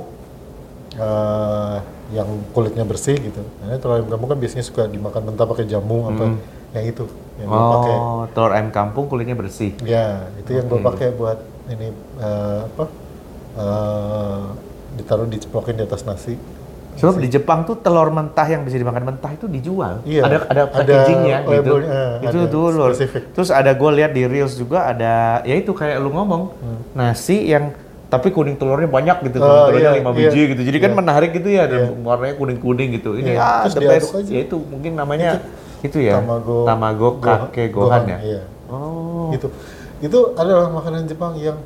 eh, 0.95 1.75
yang 2.13 2.29
kulitnya 2.53 2.85
bersih 2.85 3.17
gitu. 3.17 3.41
Nah, 3.59 3.75
telur 3.75 3.97
ayam 3.97 4.07
kampung 4.07 4.29
kan 4.31 4.37
biasanya 4.37 4.63
suka 4.63 4.85
dimakan 4.85 5.21
mentah 5.27 5.43
pakai 5.43 5.65
jamu 5.65 6.07
apa 6.07 6.23
yang 6.71 6.85
itu 6.85 7.03
yang 7.35 7.47
gue 7.49 7.63
pakai. 7.73 7.95
Oh, 7.97 8.23
telur 8.31 8.51
ayam 8.53 8.69
kampung 8.69 9.09
kulitnya 9.09 9.33
bersih. 9.33 9.73
Ya, 9.81 10.29
itu 10.37 10.53
yang 10.53 10.69
gue 10.69 10.79
pakai 10.79 11.09
buat 11.11 11.41
ini 11.67 11.89
eh, 12.21 12.59
apa? 12.63 12.85
eh, 13.55 14.43
ditaruh 14.95 15.27
diceplokin 15.27 15.75
di 15.75 15.83
atas 15.83 16.03
nasi. 16.03 16.35
Sebab 16.95 17.19
di 17.19 17.27
Jepang 17.27 17.67
tuh 17.67 17.75
telur 17.75 18.07
mentah 18.07 18.47
yang 18.47 18.63
bisa 18.63 18.79
dimakan 18.79 19.03
mentah 19.05 19.27
itu 19.29 19.45
dijual. 19.45 19.99
Iya, 20.07 20.23
Ada 20.23 20.37
ada 20.37 20.47
ada 20.47 20.63
packagingnya 20.71 21.37
gitu. 21.43 21.51
labelnya, 21.75 22.03
itu 22.23 22.37
ada 22.39 22.47
tuh. 22.47 22.67
Terus 23.35 23.49
ada 23.51 23.71
gue 23.71 23.91
lihat 23.93 24.11
di 24.11 24.23
reels 24.23 24.55
juga 24.55 24.87
ada 24.87 25.43
ya 25.43 25.55
itu 25.55 25.69
kayak 25.69 25.99
lu 25.99 26.07
ngomong 26.09 26.55
Hmm. 26.55 26.79
nasi 26.95 27.51
yang 27.51 27.75
tapi 28.05 28.31
kuning 28.31 28.55
telurnya 28.55 28.87
banyak 28.87 29.27
gitu, 29.27 29.37
Oh, 29.37 29.43
kuning 29.43 29.59
telurnya 29.75 29.91
iya, 29.91 29.99
lima 29.99 30.11
iya. 30.13 30.17
biji 30.23 30.41
gitu. 30.55 30.61
Jadi 30.63 30.77
kan 30.79 30.91
Iya. 30.93 30.97
menarik 30.97 31.31
gitu 31.35 31.49
ya 31.51 31.63
dan 31.67 31.81
Iya. 31.83 31.99
warnanya 31.99 32.35
kuning-kuning 32.37 32.89
gitu. 32.95 33.11
Ini 33.13 33.31
Iya, 33.35 33.43
ah 33.43 33.59
terus 33.67 33.75
the 33.75 33.81
best. 33.83 34.09
aja. 34.15 34.31
Ya 34.31 34.39
itu 34.41 34.55
mungkin 34.63 34.91
namanya 34.95 35.29
itu, 35.83 35.97
ya. 35.99 36.15
Tamago, 36.15 36.63
Tamago 36.63 37.07
gohan- 37.19 37.51
kake 37.51 37.63
gohan, 37.75 38.01
ya. 38.07 38.17
Iya. 38.23 38.41
Oh. 38.71 39.35
Itu 39.35 39.51
itu 39.99 40.19
adalah 40.33 40.71
makanan 40.71 41.11
Jepang 41.11 41.35
yang 41.35 41.59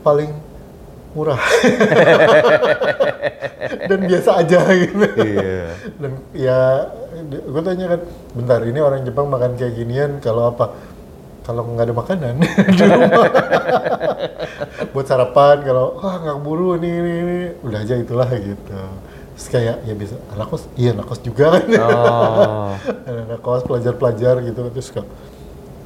paling 0.00 0.32
murah 1.16 1.40
dan 3.88 4.00
biasa 4.04 4.30
aja 4.44 4.60
gitu. 4.76 5.08
Iya. 5.16 5.64
Dan 5.96 6.12
ya 6.36 6.60
gue 7.32 7.62
tanya 7.64 7.96
kan, 7.96 8.00
bentar 8.36 8.60
ini 8.68 8.78
orang 8.84 9.08
Jepang 9.08 9.32
makan 9.32 9.56
kayak 9.56 9.72
ginian 9.72 10.20
kalau 10.20 10.52
apa? 10.52 10.76
Kalau 11.46 11.62
nggak 11.62 11.86
ada 11.86 11.94
makanan 11.94 12.34
di 12.76 12.84
rumah 12.84 13.30
buat 14.92 15.06
sarapan 15.06 15.62
kalau 15.62 15.94
wah 16.02 16.18
nggak 16.18 16.38
buru 16.42 16.74
ini, 16.74 16.90
ini 16.90 17.12
ini 17.22 17.38
udah 17.62 17.80
aja 17.80 17.94
itulah 17.96 18.28
gitu. 18.34 18.80
Terus 19.36 19.46
kayak 19.52 19.76
ya 19.86 19.94
bisa 19.94 20.18
anak 20.34 20.50
kos, 20.50 20.66
iya 20.74 20.90
anak 20.90 21.06
kos 21.06 21.22
juga 21.22 21.56
kan. 21.56 21.64
Oh. 21.86 22.74
anak 23.06 23.40
kos 23.46 23.62
pelajar-pelajar 23.62 24.42
gitu 24.42 24.60
terus 24.74 24.90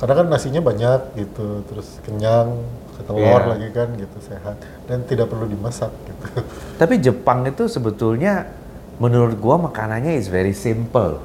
karena 0.01 0.15
kan 0.17 0.27
nasinya 0.33 0.65
banyak 0.65 1.01
gitu 1.13 1.61
terus 1.69 2.01
kenyang 2.09 2.57
ke 2.57 2.80
telur 3.11 3.19
Iya. 3.43 3.51
lagi 3.51 3.69
kan 3.71 3.89
gitu 3.93 4.19
sehat 4.21 4.57
dan 4.87 5.03
tidak 5.03 5.27
perlu 5.27 5.45
dimasak 5.45 5.91
gitu 6.05 6.47
Tapi 6.77 6.95
Jepang 6.97 7.43
itu 7.45 7.67
sebetulnya 7.67 8.47
menurut 8.97 9.35
gua 9.35 9.59
makanannya 9.59 10.15
is 10.15 10.29
very 10.29 10.53
simple. 10.53 11.19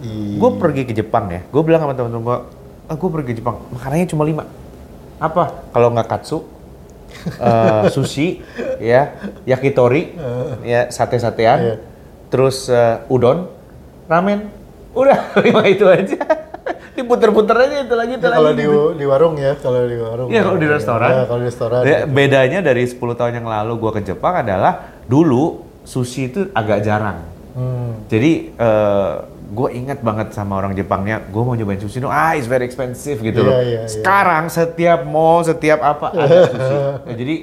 I- 0.00 0.36
Gue 0.36 0.50
pergi 0.56 0.82
ke 0.82 0.92
Jepang 0.92 1.28
ya, 1.28 1.40
gue 1.42 1.60
bilang 1.60 1.80
sama 1.80 1.92
teman-teman 1.92 2.22
gue, 2.22 2.38
ah, 2.86 2.94
gue 2.94 3.08
pergi 3.10 3.26
ke 3.28 3.36
Jepang, 3.36 3.60
makanannya 3.70 4.06
cuma 4.06 4.24
lima. 4.24 4.44
Apa? 5.16 5.68
Kalau 5.70 5.88
nggak 5.90 6.08
katsu, 6.08 6.38
eh, 7.36 7.84
sushi, 7.94 8.40
ya, 8.78 9.12
yakitori, 9.44 10.16
ya 10.62 10.88
sate-satean, 10.88 11.58
Iya. 11.60 11.74
terus 12.28 12.66
eh, 12.66 13.04
udon, 13.06 13.46
ramen, 14.06 14.48
udah 14.90 15.32
lima 15.44 15.62
itu 15.64 15.84
aja. 15.84 16.16
Diputer-puter 16.90 17.56
aja 17.56 17.76
itu 17.80 17.94
lagi, 17.94 18.12
itu 18.14 18.22
Ya, 18.22 18.30
lagi. 18.30 18.36
kalau 18.36 18.50
di 18.52 18.64
di 18.96 19.04
warung 19.06 19.34
ya, 19.34 19.52
kalau 19.56 19.80
di 19.84 19.96
warung. 19.96 20.28
Iya 20.28 20.40
kalau 20.42 20.58
di 20.58 20.68
restoran. 20.68 21.08
Ya, 21.08 21.22
kalau 21.24 21.40
di 21.40 21.46
restoran. 21.46 21.80
Ya, 21.82 21.98
bedanya 22.04 22.58
dari 22.60 22.82
10 22.82 22.98
tahun 23.14 23.32
yang 23.34 23.46
lalu 23.46 23.72
gue 23.78 23.90
ke 23.92 24.02
Jepang 24.04 24.34
adalah 24.38 24.72
dulu 25.04 25.60
sushi 25.82 26.28
itu 26.28 26.40
agak 26.50 26.82
jarang. 26.82 27.22
Hmm. 27.50 28.06
Jadi 28.06 28.52
gue 29.50 29.68
ingat 29.72 29.98
banget 30.00 30.30
sama 30.30 30.54
orang 30.56 30.72
Jepangnya, 30.72 31.18
gue 31.20 31.42
mau 31.42 31.52
nyobain 31.52 31.76
sushi 31.76 31.98
dong, 31.98 32.10
ah 32.10 32.32
it's 32.32 32.46
very 32.46 32.62
expensive 32.62 33.18
gitu 33.18 33.42
Iya, 33.42 33.46
loh. 33.46 33.54
iya, 33.56 33.80
iya. 33.82 33.90
Sekarang 33.90 34.46
setiap 34.46 35.02
mall, 35.02 35.42
setiap 35.42 35.82
apa 35.82 36.14
ada 36.14 36.46
sushi. 36.46 36.76
Ya, 37.02 37.14
jadi 37.16 37.34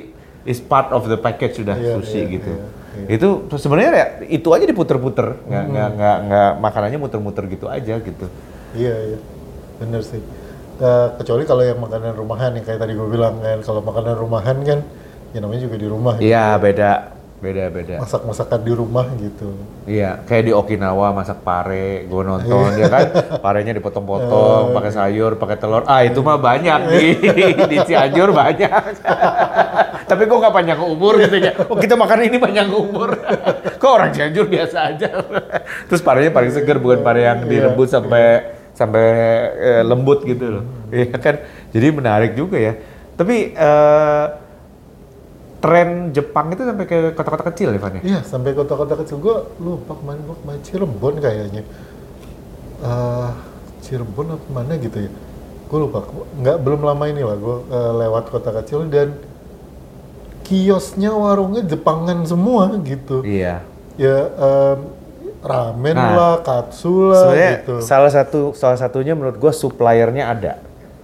it's 0.43 0.61
part 0.61 0.87
of 0.89 1.03
the 1.05 1.19
package 1.19 1.59
sudah 1.59 1.75
Iya, 1.75 1.99
sushi 1.99 2.19
iya, 2.21 2.31
gitu. 2.31 2.51
iya. 2.97 3.11
Itu 3.11 3.27
sebenarnya 3.51 3.91
ya 3.91 4.05
itu 4.25 4.47
aja 4.49 4.63
diputer-puter, 4.63 5.35
nggak 5.43 5.63
Hmm. 5.63 5.71
nggak 5.71 5.89
nggak 5.93 6.17
nggak 6.25 6.51
makanannya 6.57 6.97
muter-muter 6.97 7.43
gitu 7.45 7.65
aja 7.67 7.95
gitu. 7.99 8.25
Iya, 8.71 8.95
iya. 9.05 9.17
Bener 9.77 10.01
sih. 10.01 10.21
Eh, 10.77 11.07
kecuali 11.17 11.43
kalau 11.49 11.65
yang 11.65 11.81
makanan 11.81 12.13
rumahan 12.13 12.53
yang 12.53 12.61
kayak 12.61 12.77
tadi 12.77 12.93
gue 12.93 13.07
bilang 13.09 13.41
kan, 13.41 13.57
kalau 13.65 13.81
makanan 13.81 14.13
rumahan 14.13 14.57
kan, 14.61 14.79
ya 15.33 15.39
namanya 15.41 15.61
juga 15.65 15.75
di 15.81 15.87
rumah. 15.89 16.15
Iya 16.21 16.53
beda 16.61 17.17
beda 17.37 17.69
beda. 17.69 17.95
Masak-masakan 18.01 18.59
di 18.65 18.73
rumah 18.73 19.05
gitu. 19.21 19.53
Iya, 19.85 20.25
kayak 20.25 20.43
di 20.49 20.53
Okinawa 20.57 21.13
masak 21.13 21.45
pare, 21.45 22.09
gue 22.09 22.21
nonton 22.25 22.73
ya 22.77 22.89
kan, 22.89 23.05
parenya 23.45 23.77
dipotong-potong, 23.77 24.73
pakai 24.73 24.91
sayur, 24.93 25.37
pakai 25.37 25.57
telur. 25.61 25.85
Ah 25.85 26.01
itu 26.01 26.21
mah 26.25 26.41
banyak 26.41 26.79
di 26.93 27.05
di 27.69 27.77
Cianjur 27.81 28.33
banyak. 28.33 28.69
Tapi 30.09 30.23
kok 30.23 30.37
nggak 30.39 30.55
panjang 30.55 30.79
umur 30.81 31.13
gitu 31.21 31.37
ya? 31.37 31.53
Oh 31.69 31.77
kita 31.77 31.93
makan 31.93 32.25
ini 32.25 32.37
panjang 32.41 32.73
umur. 32.73 33.17
kok 33.81 33.91
orang 33.91 34.09
Cianjur 34.13 34.49
biasa 34.49 34.93
aja. 34.93 35.09
Terus 35.89 36.01
parenya 36.01 36.33
paling 36.33 36.49
seger, 36.49 36.81
bukan 36.81 37.05
pare 37.05 37.21
yang 37.25 37.45
direbus 37.45 37.93
sampai 37.93 38.56
sampai 38.77 39.05
eh, 39.57 39.81
lembut 39.81 40.21
gitu 40.21 40.61
loh. 40.61 40.63
Iya 40.93 41.17
kan, 41.17 41.41
jadi 41.73 41.89
menarik 41.89 42.37
juga 42.37 42.61
ya. 42.61 42.77
Tapi 43.17 43.57
eh, 43.57 44.25
tren 45.57 46.13
Jepang 46.13 46.53
itu 46.53 46.61
sampai 46.61 46.85
ke 46.85 46.97
kota-kota 47.17 47.49
kecil 47.49 47.73
ya, 47.73 47.81
Van 47.81 47.97
ya? 47.97 48.01
Iya, 48.05 48.19
sampai 48.21 48.53
kota-kota 48.53 48.93
kecil 49.01 49.17
gue 49.17 49.35
lupa 49.57 49.97
ke 49.97 50.03
mana 50.05 50.21
gue 50.21 50.35
ke 50.37 50.45
mana 50.45 50.59
Cirebon 50.61 51.17
kayaknya. 51.17 51.65
Eh 52.85 53.31
Cirebon 53.81 54.37
apa 54.37 54.47
mana 54.53 54.77
gitu 54.77 55.09
ya? 55.09 55.11
Gue 55.65 55.79
lupa. 55.81 56.05
Nggak 56.37 56.57
belum 56.61 56.85
lama 56.85 57.03
ini 57.09 57.25
lah 57.25 57.37
gue 57.41 57.57
lewat 57.73 58.29
kota 58.29 58.53
kecil 58.61 58.85
dan 58.93 59.17
kiosnya 60.45 61.11
warungnya 61.11 61.65
Jepangan 61.65 62.21
semua 62.23 62.77
gitu. 62.85 63.25
Iya. 63.25 63.65
Ya 63.97 64.17
em, 64.29 64.79
ramen 65.39 65.93
Nah, 65.93 66.11
lah, 66.13 66.35
katsu 66.41 67.09
lah 67.09 67.21
Sebenarnya 67.29 67.51
gitu. 67.61 67.75
salah 67.81 68.11
satu 68.11 68.41
salah 68.51 68.75
satunya 68.75 69.13
menurut 69.13 69.37
gua 69.37 69.51
suppliernya 69.51 70.25
ada. 70.27 70.53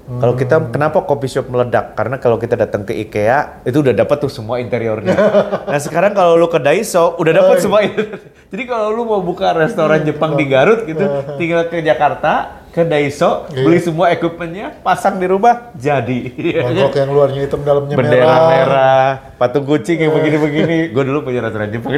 Kalau 0.04 0.36
kita 0.36 0.60
kenapa 0.68 1.00
coffee 1.08 1.32
shop 1.32 1.48
meledak? 1.48 1.96
Karena 1.96 2.20
kalau 2.20 2.36
kita 2.36 2.60
datang 2.60 2.84
ke 2.84 2.92
IKEA 2.92 3.64
itu 3.64 3.80
udah 3.80 3.96
dapat 3.96 4.20
tuh 4.20 4.28
semua 4.28 4.60
interiornya. 4.60 5.16
nah 5.72 5.80
sekarang 5.80 6.12
kalau 6.12 6.36
lu 6.36 6.52
ke 6.52 6.60
Daiso 6.60 7.16
udah 7.16 7.32
dapat 7.32 7.64
semua. 7.64 7.88
interior. 7.88 8.20
Jadi 8.52 8.64
kalau 8.68 8.92
lu 8.92 9.08
mau 9.08 9.24
buka 9.24 9.56
restoran 9.56 10.04
Jepang 10.04 10.36
di 10.36 10.44
Garut 10.44 10.84
gitu, 10.84 11.08
tinggal 11.40 11.72
ke 11.72 11.80
Jakarta 11.80 12.60
ke 12.70 12.84
Daiso 12.84 13.48
beli 13.48 13.80
semua 13.80 14.12
equipmentnya, 14.12 14.76
pasang 14.84 15.22
di 15.22 15.30
rumah 15.30 15.72
jadi. 15.72 16.20
Mangkok 16.60 16.94
yang 16.98 17.10
luarnya 17.14 17.40
hitam 17.46 17.62
dalamnya 17.64 17.96
Bendera 17.96 18.26
merah. 18.26 18.50
merah, 18.50 19.08
patung 19.40 19.64
kucing 19.64 20.04
yang 20.04 20.12
begini-begini. 20.12 20.92
Gue 20.92 21.04
dulu 21.06 21.24
punya 21.24 21.48
restoran 21.48 21.72
Jepang. 21.72 21.96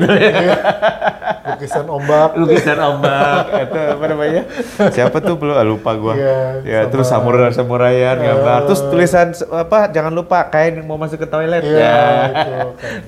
Lukisan 1.45 1.85
ombak. 1.85 2.29
lukisan 2.33 2.77
ombak 2.81 3.43
itu 3.69 3.79
apa 3.93 4.05
namanya? 4.09 4.41
Siapa 4.89 5.17
tuh? 5.21 5.35
Belum 5.37 5.53
ah, 5.53 5.65
lupa 5.65 5.91
gua. 5.93 6.13
Iya, 6.17 6.37
ya 6.65 6.79
sama- 6.81 6.91
terus 6.91 7.07
samurai 7.07 7.49
samuraian 7.53 8.17
gambar. 8.17 8.59
Terus 8.65 8.81
tulisan 8.89 9.27
se- 9.33 9.49
apa 9.49 9.89
jangan 9.93 10.13
lupa 10.13 10.49
kain 10.49 10.81
mau 10.85 10.97
masuk 10.97 11.21
ke 11.21 11.27
toilet. 11.29 11.61
Iya, 11.61 11.77
ya. 11.77 11.95
itu, 12.29 12.53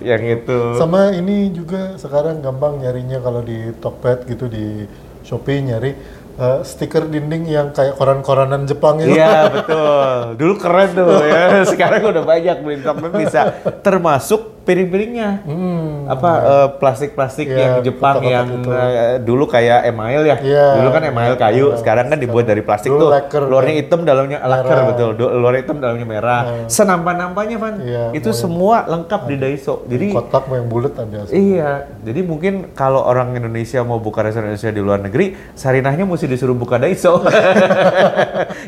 yang 0.06 0.22
itu. 0.22 0.60
Sama 0.78 1.14
ini 1.14 1.50
juga 1.50 1.98
sekarang 1.98 2.42
gampang 2.42 2.78
nyarinya 2.78 3.18
kalau 3.22 3.42
di 3.42 3.74
Tokped 3.82 4.30
gitu 4.30 4.46
di 4.46 4.86
Shopee 5.26 5.60
nyari 5.60 5.92
eh, 6.38 6.60
stiker 6.62 7.10
dinding 7.10 7.50
yang 7.50 7.74
kayak 7.74 7.98
koran-koranan 7.98 8.70
Jepang 8.70 9.02
itu. 9.02 9.18
Iya 9.18 9.50
betul. 9.50 10.38
Dulu 10.38 10.54
keren 10.62 10.90
tuh 10.94 11.26
ya. 11.26 11.66
Sekarang 11.66 12.02
udah 12.14 12.24
banyak 12.24 12.58
beli 12.62 12.86
Tokped 12.86 13.12
bisa. 13.18 13.58
Termasuk 13.82 14.57
piring-piringnya. 14.68 15.30
Hmm, 15.42 16.06
Apa 16.06 16.32
eh, 16.38 16.68
plastik-plastik 16.76 17.48
Iya, 17.48 17.58
yang 17.58 17.74
Jepang 17.82 18.20
kotak-kotak 18.20 18.36
yang 18.36 18.48
eh, 18.68 19.16
dulu 19.20 19.44
kayak 19.48 19.80
email 19.86 20.22
ya. 20.22 20.36
Iya. 20.38 20.66
Dulu 20.78 20.90
kan 20.92 21.02
email 21.02 21.34
kayu, 21.34 21.66
Iya. 21.68 21.78
sekarang 21.80 22.06
kan 22.08 22.18
dibuat 22.18 22.44
dari 22.44 22.60
plastik 22.60 22.92
Dulu 22.92 23.00
tuh. 23.00 23.10
lacquer, 23.10 23.42
Luarnya 23.42 23.74
kan. 23.74 23.82
hitam, 23.82 24.00
dalamnya 24.04 24.38
Merah. 24.44 24.86
betul. 24.86 25.10
Du- 25.16 25.32
Luarnya 25.32 25.62
hitam, 25.64 25.78
dalamnya 25.78 26.04
merah. 26.06 26.42
Senampan-nampannya 26.68 27.56
Van. 27.56 27.76
Iya, 27.80 28.04
Itu 28.12 28.30
semua 28.32 28.84
lengkap 28.86 29.22
di 29.26 29.36
Daiso. 29.38 29.86
Jadi 29.86 30.12
Kotak 30.12 30.50
yang 30.50 30.68
bulat 30.68 30.94
ada. 30.94 31.24
Iya, 31.30 31.72
jadi 32.02 32.20
mungkin 32.22 32.54
kalau 32.74 33.00
orang 33.02 33.32
Indonesia 33.34 33.80
mau 33.82 33.98
buka 33.98 34.20
restoran 34.22 34.50
Indonesia 34.50 34.70
di 34.70 34.82
luar 34.82 35.00
negeri, 35.00 35.26
Sarinahnya 35.54 36.04
mesti 36.04 36.26
disuruh 36.26 36.54
buka 36.54 36.76
Daiso. 36.76 37.22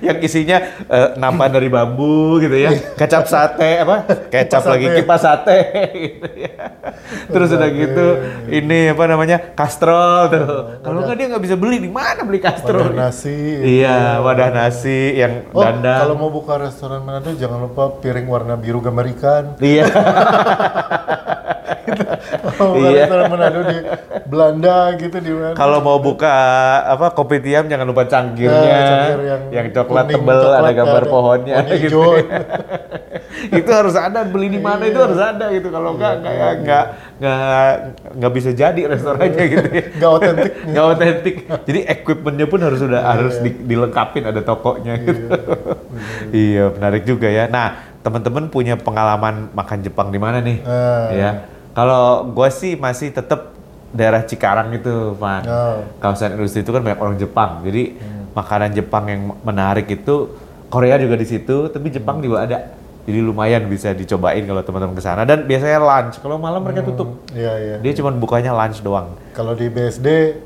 yang 0.01 0.17
isinya 0.19 0.57
eh, 0.85 1.09
nampan 1.15 1.49
dari 1.49 1.67
bambu 1.67 2.39
gitu 2.39 2.55
ya, 2.55 2.69
kecap 2.95 3.25
sate 3.25 3.81
apa? 3.81 3.95
Kecap 4.29 4.63
lagi 4.63 4.87
kipas 4.93 5.19
sate 5.19 5.57
gitu 5.91 6.27
ya. 6.35 6.53
Terus 7.27 7.49
udah 7.51 7.69
gitu 7.69 8.05
ini 8.49 8.89
apa 8.89 9.03
namanya? 9.05 9.37
kastrol 9.53 10.29
tuh. 10.29 10.47
Kalau 10.79 10.99
nggak 11.03 11.15
dia 11.15 11.27
nggak 11.29 11.43
bisa 11.43 11.55
beli 11.55 11.77
di 11.79 11.89
mana 11.89 12.21
beli 12.21 12.39
kastrol? 12.39 12.89
Wadah 12.89 13.09
nasi. 13.09 13.37
Iya, 13.59 14.19
wadah 14.19 14.49
nasi 14.49 15.15
yang 15.15 15.49
Oh, 15.51 15.61
dandang. 15.61 15.99
kalau 16.05 16.15
mau 16.15 16.29
buka 16.29 16.57
restoran 16.57 17.01
Manado 17.01 17.33
jangan 17.33 17.65
lupa 17.65 17.97
piring 17.99 18.27
warna 18.27 18.53
biru 18.53 18.79
gambar 18.79 19.05
ikan. 19.15 19.43
Iya. 19.57 19.85
Buka 22.59 22.75
Iya. 22.85 23.07
restoran 23.07 23.25
Manado 23.31 23.59
di 23.65 23.77
Belanda 24.27 24.77
gitu 24.93 25.17
di 25.17 25.31
mana? 25.31 25.53
Kalau 25.55 25.79
mau 25.79 25.97
buka 25.97 26.29
apa 26.85 27.11
kopi 27.11 27.39
tiam 27.39 27.65
jangan 27.65 27.87
lupa 27.87 28.05
cangkirnya, 28.05 28.61
Ya, 28.61 28.79
cangkir 28.83 29.19
yang 29.25 29.41
yang, 29.49 29.67
coklat 29.73 30.05
kuning, 30.05 30.15
tebel 30.21 30.39
coklat, 30.39 30.59
ada 30.59 30.71
gambar 30.71 31.01
ada 31.01 31.09
pohonnya 31.09 31.55
pohon 31.57 31.77
gitu. 31.79 31.99
itu 33.47 33.71
harus 33.71 33.95
ada 33.95 34.21
beli 34.23 34.51
di 34.51 34.59
mana 34.59 34.83
itu 34.83 34.99
harus 34.99 35.15
ada 35.15 35.47
gitu. 35.49 35.69
Kalau 35.69 35.95
enggak 35.95 36.13
Iya, 36.13 36.19
enggak 36.19 36.51
enggak 36.59 36.85
enggak 37.19 37.69
enggak 38.15 38.31
bisa 38.33 38.49
jadi 38.51 38.81
restorannya 38.85 39.43
gitu 39.45 39.67
ya. 39.69 39.83
Nggak 39.97 40.11
otentik. 40.11 40.51
Nggak 40.65 40.85
otentik. 40.85 41.35
Jadi 41.63 41.79
equipmentnya 41.85 42.45
pun 42.45 42.59
harus 42.59 42.79
sudah 42.79 43.01
harus 43.01 43.35
di- 43.39 43.59
dilengkapin 43.63 44.23
ada 44.23 44.41
tokonya 44.41 44.93
gitu. 44.99 45.23
iya, 46.31 46.69
menarik 46.69 47.03
juga 47.03 47.27
ya. 47.27 47.47
Nah, 47.47 47.75
teman-teman 47.99 48.47
punya 48.47 48.75
pengalaman 48.75 49.51
makan 49.51 49.79
Jepang 49.79 50.07
di 50.09 50.19
mana 50.19 50.39
nih? 50.39 50.57
Ah. 50.63 51.07
Ya. 51.11 51.31
Kalau 51.71 52.27
gue 52.27 52.49
sih 52.49 52.75
masih 52.75 53.13
tetap 53.13 53.55
daerah 53.89 54.21
Cikarang 54.21 54.69
itu, 54.71 55.15
Pak. 55.15 55.41
Oh. 55.45 55.77
Kawasan 55.97 56.35
industri 56.35 56.61
itu 56.61 56.69
kan 56.69 56.81
banyak 56.81 56.99
orang 56.99 57.17
Jepang. 57.17 57.63
Jadi 57.63 57.95
makanan 58.31 58.71
Jepang 58.71 59.03
yang 59.09 59.21
menarik 59.41 59.89
itu 59.89 60.29
Korea 60.69 61.01
juga 61.01 61.17
di 61.17 61.25
situ, 61.25 61.67
tapi 61.67 61.89
Jepang 61.89 62.21
juga 62.21 62.45
ada. 62.45 62.57
Jadi 63.09 63.25
lumayan 63.25 63.65
bisa 63.65 63.89
dicobain 63.97 64.45
kalau 64.45 64.61
teman-teman 64.61 64.93
ke 64.93 65.01
sana 65.01 65.25
dan 65.25 65.49
biasanya 65.49 65.81
lunch. 65.81 66.21
Kalau 66.21 66.37
malam 66.37 66.61
mereka 66.61 66.85
tutup. 66.85 67.25
Iya, 67.33 67.53
iya. 67.57 67.75
Dia 67.81 67.93
cuma 67.97 68.13
bukanya 68.13 68.53
lunch 68.53 68.85
doang. 68.85 69.17
Kalau 69.33 69.57
di 69.57 69.65
BSD 69.65 70.37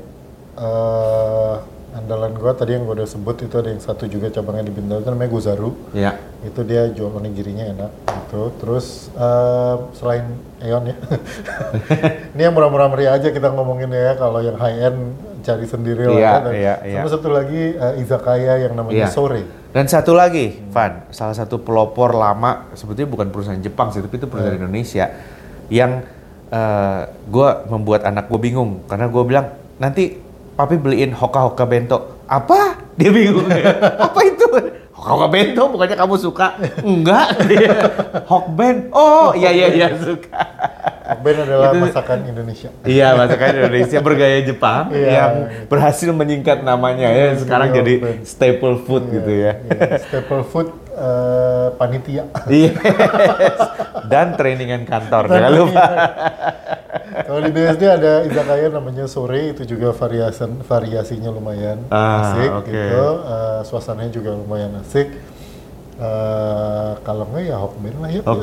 eh 0.54 1.54
andalan 1.94 2.32
gua 2.34 2.56
tadi 2.56 2.72
yang 2.72 2.88
gua 2.88 3.04
udah 3.04 3.08
sebut 3.10 3.36
itu 3.44 3.54
ada 3.60 3.68
yang 3.68 3.84
satu 3.84 4.08
juga 4.08 4.32
cabangnya 4.32 4.66
di 4.66 4.72
Bintaro 4.72 5.04
itu 5.04 5.10
namanya 5.12 5.28
Gozaru. 5.28 5.70
Ya. 5.92 6.16
Itu 6.40 6.64
dia 6.64 6.88
jual 6.88 7.12
onigirinya 7.12 7.68
enak 7.68 7.90
gitu. 8.32 8.48
Terus 8.64 9.12
eh, 9.12 9.74
selain 10.00 10.24
Eon 10.64 10.88
ya. 10.88 10.96
Ini 12.32 12.48
yang 12.48 12.54
murah-murah 12.56 12.88
meriah 12.88 13.12
aja 13.12 13.28
kita 13.28 13.52
ngomongin 13.52 13.92
ya. 13.92 14.16
Kalau 14.16 14.40
yang 14.40 14.56
high 14.56 14.88
end 14.88 15.20
cari 15.44 15.68
sendiri 15.68 16.08
lah. 16.08 16.16
Iya, 16.16 16.32
ya. 16.32 16.50
iya, 16.56 16.74
iya. 16.88 17.00
Sama 17.04 17.12
satu 17.12 17.28
lagi 17.28 17.76
eh, 17.76 18.00
izakaya 18.00 18.56
yang 18.64 18.72
namanya 18.72 19.04
Iya. 19.04 19.12
Sore. 19.12 19.63
Dan 19.74 19.90
satu 19.90 20.14
lagi, 20.14 20.54
Van, 20.70 21.10
salah 21.10 21.34
satu 21.34 21.58
pelopor 21.58 22.14
lama, 22.14 22.70
sebetulnya 22.78 23.10
bukan 23.10 23.34
perusahaan 23.34 23.58
Jepang 23.58 23.90
sih, 23.90 23.98
tapi 23.98 24.22
itu 24.22 24.30
perusahaan 24.30 24.54
Indonesia 24.54 25.10
yang 25.66 26.06
gue 27.26 27.48
membuat 27.66 28.06
anak 28.06 28.30
gue 28.30 28.38
bingung. 28.38 28.86
Karena 28.86 29.10
gue 29.10 29.22
bilang 29.26 29.50
nanti 29.82 30.14
papi 30.54 30.78
beliin 30.78 31.10
hoka 31.10 31.50
hoka 31.50 31.66
bento. 31.66 32.22
Apa? 32.30 32.78
Dia 33.02 33.10
bingung. 33.10 33.50
Apa 33.98 34.20
itu? 34.22 34.46
Hoka 34.94 35.10
hoka 35.10 35.28
bento 35.34 35.62
bukannya 35.66 35.96
kamu 35.98 36.14
suka? 36.22 36.54
Enggak. 36.86 37.34
Hokben 38.30 38.94
oh 38.94 39.34
iya 39.34 39.50
iya 39.50 39.66
iya. 39.74 39.88
Suka 40.06 40.38
Hokben 41.24 41.40
adalah 41.40 41.72
Itu- 41.72 41.80
masakan 41.80 42.18
Indonesia. 42.28 42.68
Iya, 42.84 43.16
masakan 43.16 43.48
Indonesia 43.56 43.98
bergaya 43.98 44.38
Jepang 44.44 44.92
Iya. 44.92 45.08
yang 45.08 45.32
berhasil 45.72 46.12
menyingkat 46.12 46.60
namanya 46.60 47.08
ya. 47.08 47.32
Sekarang 47.32 47.72
Iya, 47.72 47.76
jadi 47.80 47.94
Hokben. 47.96 48.16
staple 48.28 48.76
food 48.84 49.08
gitu 49.08 49.32
ya. 49.32 49.52
Iya, 49.64 50.04
staple 50.04 50.44
food 50.44 50.68
eh, 50.92 51.68
panitia. 51.74 52.28
Iya. 52.44 52.76
Dan 54.12 54.36
trainingan 54.36 54.84
kantor, 54.84 55.32
jangan 55.32 55.52
lupa. 55.56 55.84
Kalau 57.24 57.40
di 57.40 57.50
BSD 57.50 57.82
ada 57.88 58.12
izakaya 58.22 58.68
namanya 58.68 59.08
sore 59.08 59.50
itu 59.50 59.64
juga 59.64 59.90
variasan 59.90 60.60
variasinya 60.60 61.32
lumayan 61.32 61.88
Ah, 61.88 62.36
asik 62.36 62.50
oke. 62.52 62.68
gitu. 62.68 63.04
Eh, 63.24 63.60
suasananya 63.64 64.12
juga 64.12 64.36
lumayan 64.36 64.76
asik. 64.78 65.08
Eh, 65.94 66.92
kalau 67.06 67.22
nggak 67.30 67.42
ya 67.46 67.54
Hokben 67.54 67.94
lah 68.02 68.10
ya. 68.10 68.22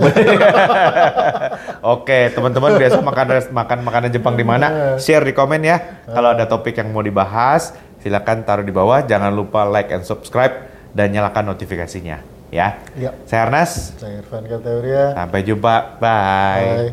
Oke, 1.96 2.32
teman-teman 2.32 2.80
biasa 2.80 3.04
makan 3.04 3.28
makan 3.52 3.80
makanan 3.84 4.10
Jepang 4.10 4.40
di 4.40 4.48
mana? 4.48 4.96
Share 4.96 5.28
di 5.28 5.36
komen 5.36 5.60
ya. 5.60 6.08
Kalau 6.08 6.32
ada 6.32 6.48
topik 6.48 6.80
yang 6.80 6.96
mau 6.96 7.04
dibahas, 7.04 7.76
silakan 8.00 8.48
taruh 8.48 8.64
di 8.64 8.72
bawah. 8.72 9.04
Jangan 9.04 9.36
lupa 9.36 9.68
like 9.68 9.92
and 9.92 10.08
subscribe 10.08 10.72
dan 10.96 11.12
nyalakan 11.12 11.52
notifikasinya 11.52 12.24
ya. 12.52 12.80
Iya. 12.96 13.12
Saya 13.28 13.48
Ernest. 13.48 14.00
Saya 14.00 14.24
Irfan 14.24 14.48
Kateoria. 14.48 15.12
Sampai 15.12 15.44
jumpa. 15.44 16.00
Bye. 16.00 16.64
Bye. 16.64 16.92